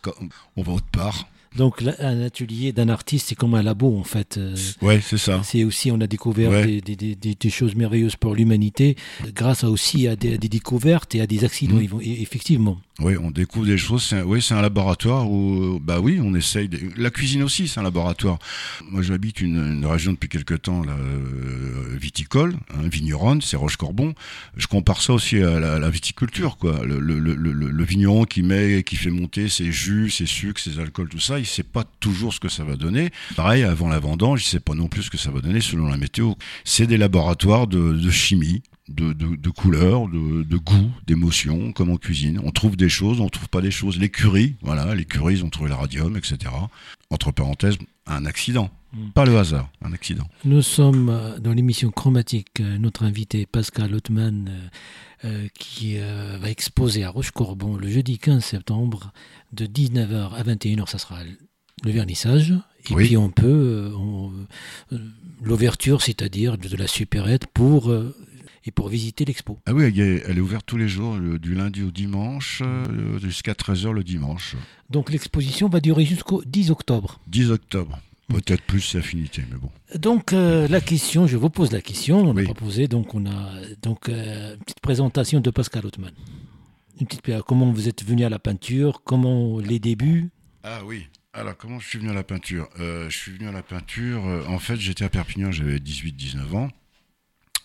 on 0.57 0.63
va 0.63 0.73
autre 0.73 0.87
part. 0.93 1.27
Donc 1.57 1.83
un 1.99 2.23
atelier 2.23 2.73
d'un 2.73 2.89
artiste, 2.89 3.27
c'est 3.29 3.35
comme 3.35 3.55
un 3.55 3.63
labo 3.63 3.99
en 3.99 4.05
fait. 4.05 4.39
Euh, 4.39 4.57
Ouais, 4.81 5.03
c'est 5.03 5.19
ça. 5.19 5.43
C'est 5.45 5.65
aussi, 5.65 5.91
on 5.91 6.01
a 6.01 6.07
découvert 6.07 6.51
Ouais. 6.51 6.81
des, 6.81 6.97
des- 6.97 7.35
des- 7.35 7.51
choses 7.51 7.75
merveilleuses 7.75 8.17
pour 8.17 8.35
l'humanité, 8.35 8.97
grâce 9.35 9.63
à 9.63 9.69
aussi 9.71 10.09
à 10.09 10.17
des, 10.17 10.35
à 10.35 10.37
découvertes 10.39 11.15
et 11.15 11.21
à 11.21 11.27
des 11.27 11.45
accidents, 11.45 11.77
Mm. 11.77 12.01
et- 12.03 12.23
effectivement. 12.23 12.81
Oui, 13.03 13.17
on 13.21 13.31
découvre 13.31 13.67
des 13.67 13.79
choses. 13.79 14.05
C'est 14.05 14.19
un, 14.19 14.23
oui, 14.23 14.41
c'est 14.41 14.55
un 14.55 14.63
laboratoire 14.63 15.29
où, 15.31 15.81
bah 15.83 15.99
oui, 16.01 16.21
on 16.23 16.35
essaye. 16.35 16.71
La 16.97 17.11
cuisine 17.11 17.43
aussi, 17.43 17.67
c'est 17.67 17.81
un 17.81 17.83
laboratoire. 17.83 18.39
Moi, 18.91 19.03
j'habite 19.03 19.41
une, 19.41 19.57
une 19.57 19.87
région 19.87 20.13
depuis 20.13 20.29
quelque 20.29 20.55
temps 20.55 20.85
là, 20.85 20.93
euh, 20.93 21.97
viticole, 22.01 22.55
hein, 22.75 22.89
vigneronne, 22.91 23.43
c'est 23.43 23.57
Roche-Corbon. 23.57 24.15
Je 24.57 24.67
compare 24.67 25.03
ça 25.03 25.13
aussi 25.15 25.39
à 25.39 25.59
la, 25.59 25.79
la 25.79 25.91
viticulture, 25.91 26.57
quoi. 26.59 26.85
Le, 26.85 27.01
le, 27.01 27.19
le, 27.19 27.35
le- 27.35 27.53
le 27.53 27.85
vigneron 27.85 28.25
qui 28.25 28.43
met, 28.43 28.83
qui 28.85 28.97
fait 28.97 29.11
monter 29.11 29.49
ses 29.49 29.73
jus, 29.73 30.11
ses 30.11 30.27
sucres, 30.27 30.61
ses 30.61 30.79
alcools, 30.79 31.09
tout 31.09 31.19
ça, 31.19 31.39
il 31.39 31.47
sait 31.47 31.63
pas 31.65 31.85
toujours 32.01 32.33
ce 32.33 32.41
que 32.41 32.49
ça 32.49 32.63
va 32.65 32.77
donner. 32.77 33.11
Pareil, 33.37 33.65
avant 33.65 33.89
la 33.89 33.99
vendange, 33.99 34.45
il 34.45 34.49
sait 34.49 34.61
pas 34.61 34.75
non 34.75 34.89
plus 34.89 35.03
ce 35.05 35.11
que 35.11 35.19
ça 35.19 35.31
va 35.31 35.41
donner 35.41 35.61
selon 35.61 35.89
la 35.89 35.97
météo. 35.97 36.35
C'est 36.65 36.87
des 36.87 36.99
laboratoires 36.99 37.67
de, 37.67 37.93
de 37.95 38.11
chimie 38.11 38.63
de, 38.89 39.13
de, 39.13 39.37
de 39.37 39.51
couleurs, 39.51 40.09
de, 40.09 40.43
de 40.43 40.57
goût, 40.57 40.91
d'émotions, 41.07 41.73
comme 41.73 41.91
en 41.91 41.97
cuisine. 41.97 42.41
On 42.43 42.51
trouve 42.51 42.77
des 42.77 42.89
choses, 42.89 43.21
on 43.21 43.29
trouve 43.29 43.49
pas 43.49 43.61
des 43.61 43.71
choses. 43.71 43.99
L'écurie, 43.99 44.57
voilà, 44.63 44.95
l'écurie, 44.95 45.35
ils 45.35 45.45
ont 45.45 45.51
trouvé 45.51 45.69
le 45.71 45.77
radium, 45.77 46.17
etc. 46.17 46.39
Entre 47.11 47.31
parenthèses, 47.33 47.79
un 48.07 48.27
accident. 48.27 48.71
Mm. 48.93 49.11
Pas 49.11 49.25
le 49.25 49.39
hasard, 49.39 49.71
un 49.83 49.93
accident. 49.93 50.27
Nous 50.45 50.61
sommes 50.63 51.09
euh, 51.09 51.39
dans 51.39 51.53
l'émission 51.53 51.91
Chromatique. 51.91 52.61
Euh, 52.61 52.77
Notre 52.79 53.05
invité 53.05 53.47
Pascal 53.47 53.95
Ottman, 53.95 54.51
euh, 55.25 55.47
qui 55.55 55.95
euh, 55.99 56.37
va 56.41 56.51
exposer 56.51 57.05
à 57.05 57.11
Roche-Corbon 57.11 57.77
le 57.77 57.89
jeudi 57.89 58.19
15 58.19 58.45
septembre 58.45 59.13
de 59.53 59.65
19h 59.67 60.33
à 60.35 60.43
21h. 60.43 60.89
Ça 60.91 60.99
sera 60.99 61.21
le 61.85 61.91
vernissage. 61.91 62.53
Et 62.91 62.95
Oui. 62.95 63.07
puis 63.07 63.17
on 63.17 63.31
peut, 63.31 63.93
euh, 64.93 64.99
l'ouverture, 65.41 66.03
c'est-à-dire 66.03 66.59
de 66.59 66.77
la 66.77 66.87
supérette 66.89 67.47
pour, 67.47 67.93
et 68.65 68.71
pour 68.71 68.89
visiter 68.89 69.25
l'expo. 69.25 69.59
Ah 69.67 69.73
oui, 69.75 69.85
elle 69.85 70.37
est, 70.37 70.41
ouverte 70.41 70.65
tous 70.67 70.77
les 70.77 70.89
jours, 70.89 71.17
le- 71.17 71.39
du 71.39 71.55
lundi 71.55 71.83
au 71.83 71.91
dimanche, 71.91 72.63
euh, 72.65 73.19
jusqu'à 73.19 73.55
13h 73.55 73.93
le 73.93 74.05
dimanche. 74.05 74.57
Donc 74.91 75.11
l'exposition 75.11 75.69
va 75.69 75.81
durer 75.81 76.05
jusqu'au 76.05 76.43
10 76.45 76.71
octobre. 76.71 77.21
10 77.29 77.51
octobre. 77.51 77.99
Peut-être 78.29 78.63
plus 78.63 78.81
c'est 78.81 78.99
affinité, 78.99 79.43
mais 79.51 79.59
bon. 79.59 79.69
Donc 79.99 80.33
euh, 80.33 80.67
la 80.69 80.81
question, 80.81 81.27
je 81.27 81.37
vous 81.37 81.51
pose 81.51 81.71
la 81.73 81.83
question, 81.83 82.21
on 82.21 82.35
Oui. 82.35 82.43
n'a 82.43 82.49
pas 82.49 82.59
posé, 82.59 82.89
donc 82.89 83.15
on 83.15 83.27
a 83.27 83.53
donc 83.83 84.09
euh, 84.09 84.55
une 84.55 84.61
petite 84.61 84.81
présentation 84.81 85.41
de 85.41 85.51
Pascal 85.51 85.85
Ottman. 85.85 86.13
Une 87.01 87.07
petite 87.07 87.43
comment 87.47 87.71
vous 87.73 87.89
êtes 87.89 88.05
venu 88.05 88.25
à 88.25 88.29
la 88.29 88.39
peinture, 88.39 89.03
comment 89.05 89.59
les 89.59 89.79
débuts? 89.81 90.31
Ah 90.63 90.81
oui. 90.87 91.07
Alors, 91.35 91.57
comment 91.57 91.79
je 91.81 91.89
suis 91.89 91.99
venu 91.99 92.11
à 92.11 92.15
la 92.15 92.23
peinture? 92.23 92.69
Euh, 92.79 93.09
Je 93.11 93.17
suis 93.17 93.33
venu 93.33 93.49
à 93.49 93.53
la 93.53 93.63
peinture. 93.63 94.23
en 94.49 94.59
fait, 94.59 94.77
j'étais 94.77 95.05
à 95.05 95.09
Perpignan, 95.09 95.51
j'avais 95.51 95.79
18-19 95.79 96.55
ans, 96.55 96.69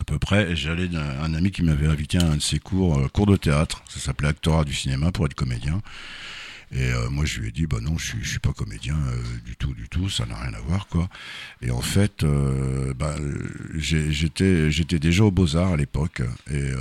peu 0.07 0.17
près. 0.17 0.55
J'allais 0.55 0.87
d'un 0.87 1.21
un 1.21 1.33
ami 1.35 1.51
qui 1.51 1.61
m'avait 1.61 1.85
invité 1.85 2.17
à 2.17 2.25
un 2.25 2.37
de 2.37 2.41
ses 2.41 2.59
cours, 2.59 2.97
euh, 2.97 3.07
cours 3.09 3.27
de 3.27 3.35
théâtre. 3.35 3.83
Ça 3.89 3.99
s'appelait 3.99 4.29
Actorat 4.29 4.63
du 4.63 4.73
cinéma 4.73 5.11
pour 5.11 5.25
être 5.25 5.35
comédien. 5.35 5.81
Et 6.71 6.91
euh, 6.91 7.09
moi, 7.09 7.23
je 7.23 7.39
lui 7.39 7.47
ai 7.47 7.51
dit, 7.51 7.65
bah 7.65 7.77
non, 7.81 7.97
je 7.97 8.15
je 8.21 8.29
suis 8.29 8.39
pas 8.39 8.51
comédien 8.51 8.95
euh, 8.95 9.21
du 9.45 9.55
tout, 9.55 9.73
du 9.73 9.87
tout, 9.87 10.09
ça 10.09 10.25
n'a 10.25 10.35
rien 10.35 10.53
à 10.53 10.59
voir, 10.59 10.87
quoi. 10.87 11.07
Et 11.61 11.71
en 11.71 11.81
fait, 11.81 12.23
euh, 12.23 12.93
bah, 12.93 13.15
j'étais, 13.77 14.69
j'étais 14.69 14.99
déjà 14.99 15.23
aux 15.23 15.31
Beaux 15.31 15.55
Arts 15.55 15.73
à 15.73 15.77
l'époque, 15.77 16.21
et 16.51 16.71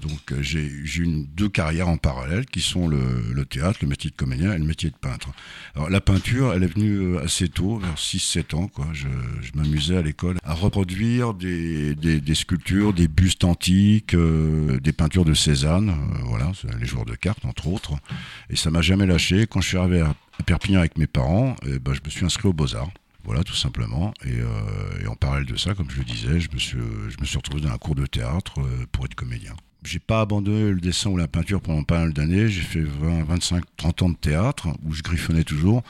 donc 0.00 0.40
j'ai, 0.40 0.70
j'ai 0.84 1.02
une 1.02 1.26
deux 1.26 1.48
carrières 1.48 1.88
en 1.88 1.96
parallèle 1.96 2.46
qui 2.46 2.60
sont 2.60 2.88
le, 2.88 2.98
le 3.32 3.44
théâtre, 3.44 3.80
le 3.82 3.88
métier 3.88 4.10
de 4.10 4.16
comédien 4.16 4.52
et 4.54 4.58
le 4.58 4.64
métier 4.64 4.90
de 4.90 4.96
peintre. 4.96 5.28
Alors 5.74 5.90
la 5.90 6.00
peinture, 6.00 6.52
elle 6.54 6.62
est 6.62 6.72
venue 6.74 7.18
assez 7.18 7.48
tôt, 7.48 7.76
vers 7.78 7.96
6-7 7.96 8.54
ans, 8.54 8.68
quoi. 8.68 8.86
Je, 8.92 9.08
je 9.42 9.52
m'amusais 9.54 9.96
à 9.96 10.02
l'école 10.02 10.36
à 10.44 10.54
reproduire 10.54 11.34
des, 11.34 11.94
des, 11.94 12.20
des 12.20 12.34
sculptures, 12.34 12.92
des 12.92 13.08
bustes 13.08 13.44
antiques, 13.44 14.14
des 14.16 14.92
peintures 14.92 15.24
de 15.24 15.34
Cézanne, 15.34 15.94
voilà, 16.24 16.52
les 16.80 16.86
joueurs 16.86 17.04
de 17.04 17.14
cartes 17.14 17.44
entre 17.44 17.68
autres. 17.68 17.92
Et 18.50 18.56
ça 18.56 18.70
m'a 18.70 18.82
jamais 18.82 19.06
lâché. 19.06 19.25
Quand 19.34 19.60
je 19.60 19.68
suis 19.68 19.76
arrivé 19.76 20.02
à 20.02 20.14
Perpignan 20.44 20.78
avec 20.78 20.96
mes 20.98 21.08
parents, 21.08 21.56
eh 21.66 21.78
ben, 21.78 21.94
je 21.94 22.00
me 22.04 22.10
suis 22.10 22.24
inscrit 22.24 22.48
aux 22.48 22.52
Beaux-Arts. 22.52 22.90
Voilà, 23.24 23.42
tout 23.42 23.56
simplement. 23.56 24.14
Et, 24.24 24.38
euh, 24.38 25.02
et 25.02 25.06
en 25.08 25.16
parallèle 25.16 25.46
de 25.46 25.56
ça, 25.56 25.74
comme 25.74 25.90
je 25.90 25.98
le 25.98 26.04
disais, 26.04 26.38
je 26.38 26.48
me 26.52 26.58
suis, 26.58 27.36
retrouvé 27.36 27.60
dans 27.60 27.72
un 27.72 27.78
cours 27.78 27.96
de 27.96 28.06
théâtre 28.06 28.60
euh, 28.60 28.86
pour 28.92 29.04
être 29.04 29.16
comédien. 29.16 29.54
J'ai 29.82 29.98
pas 29.98 30.20
abandonné 30.20 30.70
le 30.70 30.80
dessin 30.80 31.10
ou 31.10 31.16
la 31.16 31.26
peinture 31.26 31.60
pendant 31.60 31.82
pas 31.82 31.98
mal 31.98 32.12
d'années. 32.12 32.48
J'ai 32.48 32.60
fait 32.60 32.82
20, 32.82 33.24
25, 33.24 33.64
30 33.76 34.02
ans 34.02 34.08
de 34.10 34.16
théâtre 34.16 34.68
où 34.84 34.92
je 34.92 35.02
griffonnais 35.02 35.42
toujours. 35.42 35.82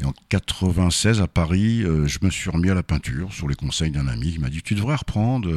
Et 0.00 0.04
en 0.04 0.12
96 0.28 1.22
à 1.22 1.28
Paris, 1.28 1.82
euh, 1.82 2.06
je 2.06 2.18
me 2.20 2.30
suis 2.30 2.50
remis 2.50 2.68
à 2.68 2.74
la 2.74 2.82
peinture 2.82 3.32
sur 3.32 3.48
les 3.48 3.54
conseils 3.54 3.90
d'un 3.90 4.06
ami 4.06 4.32
qui 4.32 4.38
m'a 4.38 4.50
dit 4.50 4.60
tu 4.60 4.74
devrais 4.74 4.96
reprendre 4.96 5.50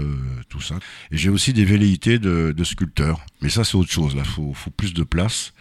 tout 0.48 0.62
ça. 0.62 0.76
Et 1.12 1.18
j'ai 1.18 1.30
aussi 1.30 1.52
des 1.52 1.66
velléités 1.66 2.18
de, 2.18 2.64
sculpteur. 2.64 3.26
Mais 3.42 3.50
ça 3.50 3.66
c'est 3.66 3.76
autre 3.76 3.92
chose. 3.92 4.16
Là, 4.16 4.24
faut 4.24 4.54
plus 4.78 4.94
de 4.94 5.04
place. 5.04 5.54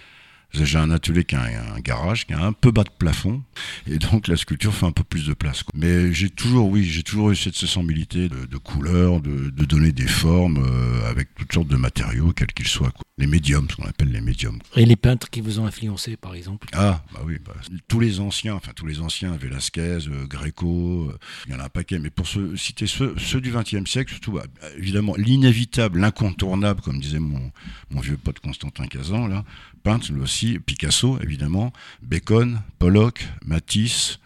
J'ai 0.54 0.78
un 0.78 0.90
atelier 0.90 1.24
qui 1.24 1.34
a 1.34 1.42
un, 1.42 1.80
garage 1.80 2.26
qui 2.26 2.32
a 2.32 2.44
un 2.44 2.52
peu 2.52 2.70
bas 2.70 2.84
de 2.84 2.90
plafond 2.96 3.42
et 3.86 3.98
donc 3.98 4.28
la 4.28 4.36
sculpture 4.36 4.72
fait 4.72 4.86
un 4.86 4.92
peu 4.92 5.02
plus 5.02 5.26
de 5.26 5.34
place. 5.34 5.62
quoi. 5.62 5.72
Mais 5.74 6.12
j'ai 6.12 6.30
toujours, 6.30 6.68
oui, 6.68 6.84
j'ai 6.84 7.02
toujours 7.02 7.30
eu 7.30 7.36
cette 7.36 7.54
sensibilité 7.54 8.28
de, 8.28 8.46
de 8.46 8.56
couleurs, 8.56 9.20
de, 9.20 9.50
de 9.50 9.64
donner 9.64 9.92
des 9.92 10.06
formes 10.06 10.64
euh, 10.64 11.10
avec 11.10 11.34
toutes 11.34 11.52
sortes 11.52 11.68
de 11.68 11.76
matériaux, 11.76 12.32
quels 12.34 12.52
qu'ils 12.52 12.68
soient. 12.68 12.90
quoi. 12.90 13.02
Les 13.16 13.28
médiums, 13.28 13.68
ce 13.70 13.76
qu'on 13.76 13.84
appelle 13.84 14.10
les 14.10 14.20
médiums. 14.20 14.58
Et 14.74 14.84
les 14.84 14.96
peintres 14.96 15.30
qui 15.30 15.40
vous 15.40 15.60
ont 15.60 15.66
influencé, 15.66 16.16
par 16.16 16.34
exemple? 16.34 16.66
Ah, 16.72 17.00
bah 17.12 17.20
oui, 17.24 17.38
bah, 17.44 17.54
tous 17.86 18.00
les 18.00 18.18
anciens, 18.18 18.56
enfin 18.56 18.72
tous 18.74 18.86
les 18.86 19.00
anciens, 19.00 19.36
Velasquez, 19.36 20.08
euh, 20.08 20.26
Greco, 20.26 21.10
euh, 21.12 21.18
il 21.46 21.52
y 21.52 21.54
en 21.54 21.60
a 21.60 21.66
un 21.66 21.68
paquet, 21.68 22.00
mais 22.00 22.10
pour 22.10 22.26
ceux- 22.26 22.56
citer 22.56 22.88
ceux, 22.88 23.14
ceux 23.16 23.40
du 23.40 23.52
XXe 23.52 23.88
siècle, 23.88 24.10
surtout, 24.10 24.32
bah, 24.32 24.46
évidemment, 24.76 25.14
l'inévitable, 25.16 26.00
l'incontournable, 26.00 26.80
comme 26.80 26.98
disait 26.98 27.20
mon, 27.20 27.52
mon 27.90 28.00
vieux 28.00 28.16
pote 28.16 28.40
Constantin 28.40 28.88
Cazan, 28.88 29.28
là, 29.28 29.44
peintre, 29.84 30.10
lui 30.12 30.20
aussi, 30.20 30.58
Picasso, 30.58 31.16
évidemment, 31.22 31.72
Bacon, 32.02 32.62
Pollock, 32.80 33.28
Matisse, 33.46 34.18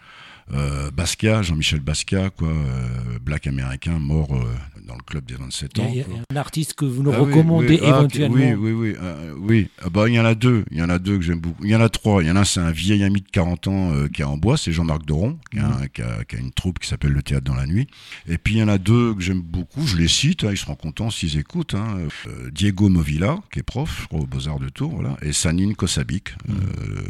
Basquiat, 0.93 1.41
Jean-Michel 1.43 1.79
Basquiat, 1.79 2.29
quoi, 2.31 2.47
euh, 2.49 3.19
black 3.23 3.47
américain, 3.47 3.99
mort 3.99 4.33
euh, 4.35 4.43
dans 4.87 4.95
le 4.95 5.03
club 5.03 5.25
des 5.25 5.35
27 5.35 5.71
Il 5.75 5.79
y 5.79 5.81
a- 5.81 5.85
ans. 5.85 5.89
il 5.91 5.97
y 5.97 6.01
a 6.01 6.03
quoi. 6.05 6.19
un 6.31 6.35
artiste 6.35 6.73
que 6.73 6.85
vous 6.85 7.03
nous 7.03 7.11
Ah 7.13 7.19
recommandez 7.19 7.67
oui, 7.75 7.79
ah, 7.83 7.87
éventuellement. 7.89 8.35
Oui, 8.37 8.53
oui, 8.53 8.71
oui. 8.71 8.95
euh, 8.99 9.35
oui. 9.37 9.69
Ah 9.83 9.89
bah, 9.89 10.09
il 10.09 10.15
y 10.15 10.19
en 10.19 10.25
a 10.25 10.33
deux. 10.35 10.65
Il 10.71 10.77
y 10.77 10.81
en 10.81 10.89
a 10.89 10.97
deux 10.97 11.17
que 11.17 11.23
j'aime 11.23 11.39
beaucoup. 11.39 11.63
Il 11.63 11.69
y 11.69 11.75
en 11.75 11.81
a 11.81 11.89
trois. 11.89 12.23
Il 12.23 12.27
y 12.27 12.31
en 12.31 12.35
a 12.35 12.41
un, 12.41 12.43
c'est 12.45 12.59
un 12.59 12.71
vieil 12.71 13.03
ami 13.03 13.21
de 13.21 13.27
40 13.31 13.67
ans 13.67 13.91
euh, 13.93 14.07
qui 14.07 14.21
est 14.21 14.25
en 14.25 14.37
bois, 14.37 14.57
c'est 14.57 14.71
Jean-Marc 14.71 15.05
Doron, 15.05 15.37
qui 15.51 15.59
a, 15.59 15.67
un- 15.67 15.87
qui, 15.87 16.01
a, 16.01 16.23
qui 16.25 16.35
a 16.35 16.39
une 16.39 16.51
troupe 16.51 16.79
qui 16.79 16.87
s'appelle 16.87 17.11
Le 17.11 17.21
Théâtre 17.21 17.43
dans 17.45 17.55
la 17.55 17.67
Nuit. 17.67 17.87
Et 18.27 18.37
puis 18.39 18.55
il 18.55 18.57
y 18.57 18.63
en 18.63 18.67
a 18.67 18.77
deux 18.79 19.13
que 19.13 19.21
j'aime 19.21 19.41
beaucoup. 19.41 19.85
Je 19.85 19.97
les 19.97 20.07
cite, 20.07 20.43
hein, 20.43 20.49
ils 20.51 20.57
seront 20.57 20.75
contents 20.75 21.11
s'ils 21.11 21.37
écoutent. 21.37 21.75
Hein. 21.75 21.97
Euh, 22.27 22.49
Diego 22.51 22.89
Movilla, 22.89 23.37
qui 23.53 23.59
est 23.59 23.63
prof, 23.63 24.07
aux 24.11 24.25
Beaux-Arts 24.25 24.59
de 24.59 24.69
Tours, 24.69 24.91
voilà. 24.91 25.15
Et 25.21 25.33
Sanine 25.33 25.75
Kosabic, 25.75 26.29
euh, 26.49 26.53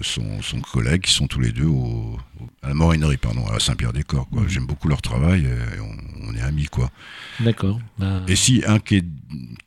son, 0.01 0.41
son 0.41 0.59
collègue, 0.59 1.01
qui 1.03 1.13
sont 1.13 1.27
tous 1.27 1.39
les 1.39 1.51
deux 1.53 1.65
au, 1.65 2.17
au- 2.41 2.49
à 2.61 2.67
la 2.69 2.73
Morinerie, 2.73 3.17
pardon, 3.33 3.47
à 3.47 3.59
Saint-Pierre-des-Corps. 3.59 4.27
quoi. 4.29 4.43
J'aime 4.47 4.65
beaucoup 4.65 4.87
leur 4.87 5.01
travail 5.01 5.45
et 5.45 5.79
on, 5.79 6.29
on 6.29 6.35
est 6.35 6.41
amis, 6.41 6.65
quoi. 6.65 6.89
D'accord. 7.39 7.79
Bah, 7.97 8.21
Et 8.27 8.35
si 8.35 8.63
un 8.67 8.79
qui 8.79 8.95
est, 8.97 9.05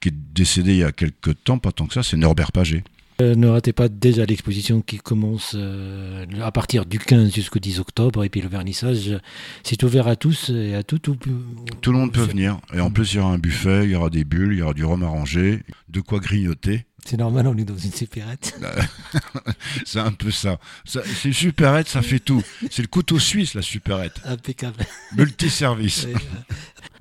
qui 0.01 0.09
est 0.09 0.15
décédé 0.35 0.73
il 0.73 0.79
y 0.79 0.85
a 0.85 0.93
quelques 0.93 1.43
temps, 1.45 1.59
pas 1.59 1.73
tant 1.73 1.87
que 1.87 1.95
ça, 1.95 2.03
c'est 2.03 2.17
Norbert 2.17 2.53
Paget. 2.53 2.83
euh, 3.21 3.35
ne 3.37 3.47
ratez 3.49 3.73
pas 3.73 3.89
déjà 3.89 4.25
l'exposition 4.25 4.81
qui 4.81 4.99
commence 4.99 5.53
euh, 5.55 6.25
à 6.43 6.51
partir 6.51 6.87
du 6.87 6.99
15 6.99 7.33
jusqu'au 7.33 7.59
10 7.61 7.79
octobre. 7.81 8.25
Et 8.25 8.29
puis 8.29 8.41
le 8.41 8.49
vernissage, 8.49 9.17
c'est 9.63 9.83
ouvert 9.85 10.09
à 10.09 10.17
tous 10.17 10.51
et 10.51 10.75
à 10.75 10.83
toutes. 10.83 11.09
ou- 11.09 11.17
Tout 11.81 11.93
le 11.93 11.99
monde 11.99 12.13
peut 12.13 12.23
venir. 12.25 12.59
Et 12.75 12.81
en 12.81 12.91
plus, 12.91 13.13
il 13.13 13.17
y 13.17 13.21
aura 13.21 13.33
un 13.33 13.39
buffet, 13.39 13.85
il 13.85 13.91
y 13.91 13.95
aura 13.95 14.11
des 14.11 14.25
bulles, 14.25 14.53
il 14.55 14.59
y 14.59 14.63
aura 14.63 14.75
du 14.75 14.85
rhum 14.85 15.03
arrangé, 15.03 15.61
de 15.89 16.01
quoi 16.01 16.19
grignoter. 16.21 16.85
C'est 17.05 17.17
normal, 17.17 17.47
on 17.49 17.57
est 17.59 17.65
dans 17.65 17.77
une 17.77 17.93
supérette. 17.93 18.59
C'est 19.85 19.99
un 19.99 20.13
peu 20.13 20.31
ça. 20.31 20.59
ça 20.85 21.01
c'est 21.05 21.29
une 21.29 21.35
supérette, 21.35 21.89
ça 21.89 22.01
fait 22.01 22.21
tout. 22.21 22.43
C'est 22.71 22.83
le 22.83 22.89
couteau 22.89 23.19
suisse, 23.19 23.55
la 23.55 23.63
supérette. 23.63 24.21
Impeccable. 24.25 24.85
Multiservice. 25.17 26.05
Et, 26.05 26.15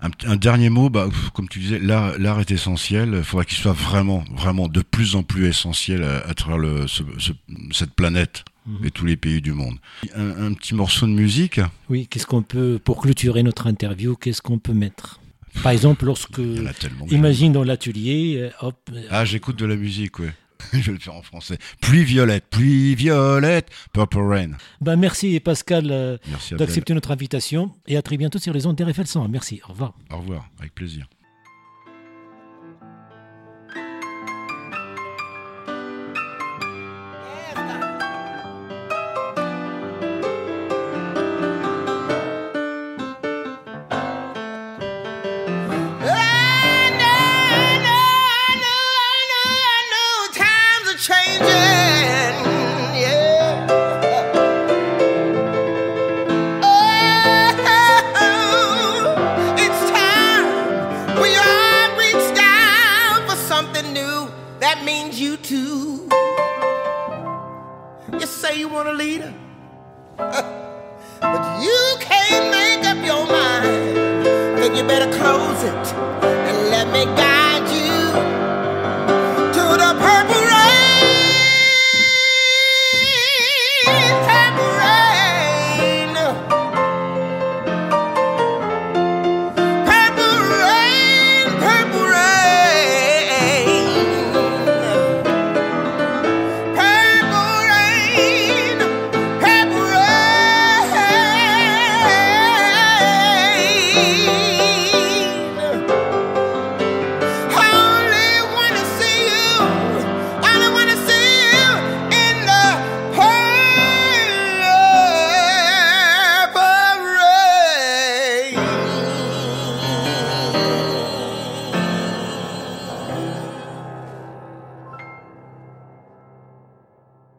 Un, 0.04 0.10
un 0.26 0.36
dernier 0.36 0.70
mot, 0.70 0.90
bah, 0.90 1.08
comme 1.36 1.48
tu 1.48 1.60
disais, 1.60 1.78
l'art, 1.80 2.40
est 2.40 2.50
essentiel. 2.52 3.14
Il 3.18 3.24
faudra 3.24 3.46
qu'il 3.46 3.58
soit 3.60 3.74
vraiment, 3.74 4.24
vraiment 4.36 4.68
de 4.68 4.82
plus 4.82 5.16
en 5.16 5.22
plus 5.22 5.46
essentiel 5.46 6.04
à, 6.04 6.28
à 6.28 6.34
travers 6.34 6.58
le, 6.58 6.88
ce, 6.88 7.04
ce- 7.20 7.34
cette 7.72 7.94
planète 7.94 8.44
Mhm. 8.68 8.86
et 8.86 8.92
tous 8.92 9.06
les 9.06 9.18
pays 9.18 9.42
du 9.42 9.54
monde. 9.54 9.78
Un, 10.16 10.46
un 10.48 10.54
petit 10.54 10.76
morceau 10.76 11.08
de 11.08 11.12
musique? 11.12 11.60
Oui, 11.90 12.06
qu'est-ce 12.08 12.28
qu'on 12.28 12.44
peut, 12.44 12.80
pour 12.84 13.02
clôturer 13.02 13.42
notre 13.42 13.66
interview, 13.66 14.16
qu'est-ce 14.16 14.42
qu'on 14.44 14.60
peut 14.60 14.74
mettre? 14.74 15.20
Par 15.64 15.72
exemple, 15.72 16.06
lorsque, 16.06 16.38
Il 16.38 16.58
y 16.58 16.62
en 16.62 16.66
a 16.66 16.74
tellement. 16.74 17.06
que 17.06 17.14
imagine 17.14 17.52
dans 17.54 17.64
l'atelier, 17.64 18.38
euh, 18.38 18.50
hop, 18.66 18.78
euh, 18.94 19.04
Ah, 19.10 19.26
j'écoute 19.26 19.58
de 19.58 19.66
la 19.66 19.76
musique, 19.76 20.20
ouais. 20.20 20.34
Je 20.74 20.80
vais 20.80 20.92
le 20.94 21.00
faire 21.00 21.16
en 21.16 21.24
français. 21.24 21.58
Pluie 21.82 22.04
violette, 22.04 22.46
pluie 22.50 22.94
violette, 22.96 23.70
Purple 23.94 24.20
Rain. 24.20 24.52
ben 24.80 24.96
merci 24.96 25.40
Pascal 25.40 25.88
euh, 25.90 26.18
d'accepter 26.52 26.94
notre 26.94 27.10
invitation 27.12 27.72
et 27.88 27.98
à 27.98 28.02
très 28.04 28.16
bientôt 28.18 28.38
sur 28.40 28.54
les 28.54 28.66
ondes 28.68 28.76
d'RFL 28.76 29.08
100. 29.08 29.28
Merci, 29.28 29.60
au 29.68 29.72
revoir. 29.72 29.94
Au 30.12 30.18
revoir, 30.18 30.48
avec 30.60 30.74
plaisir. 30.76 31.08
You 68.20 68.28
say 68.28 68.60
you 68.60 68.68
want 68.70 68.88
a 68.88 68.94
leader, 68.94 69.34
but 71.20 71.62
you 71.62 71.96
can't 72.00 72.52
make 72.52 72.86
up 72.86 72.98
your 73.06 73.26
mind. 73.28 73.66
Then 74.60 74.76
you 74.76 74.84
better 74.84 75.12
close 75.18 75.64
it 75.64 75.94
and 76.24 76.70
let 76.70 76.88
me 76.94 77.06
guide 77.18 77.41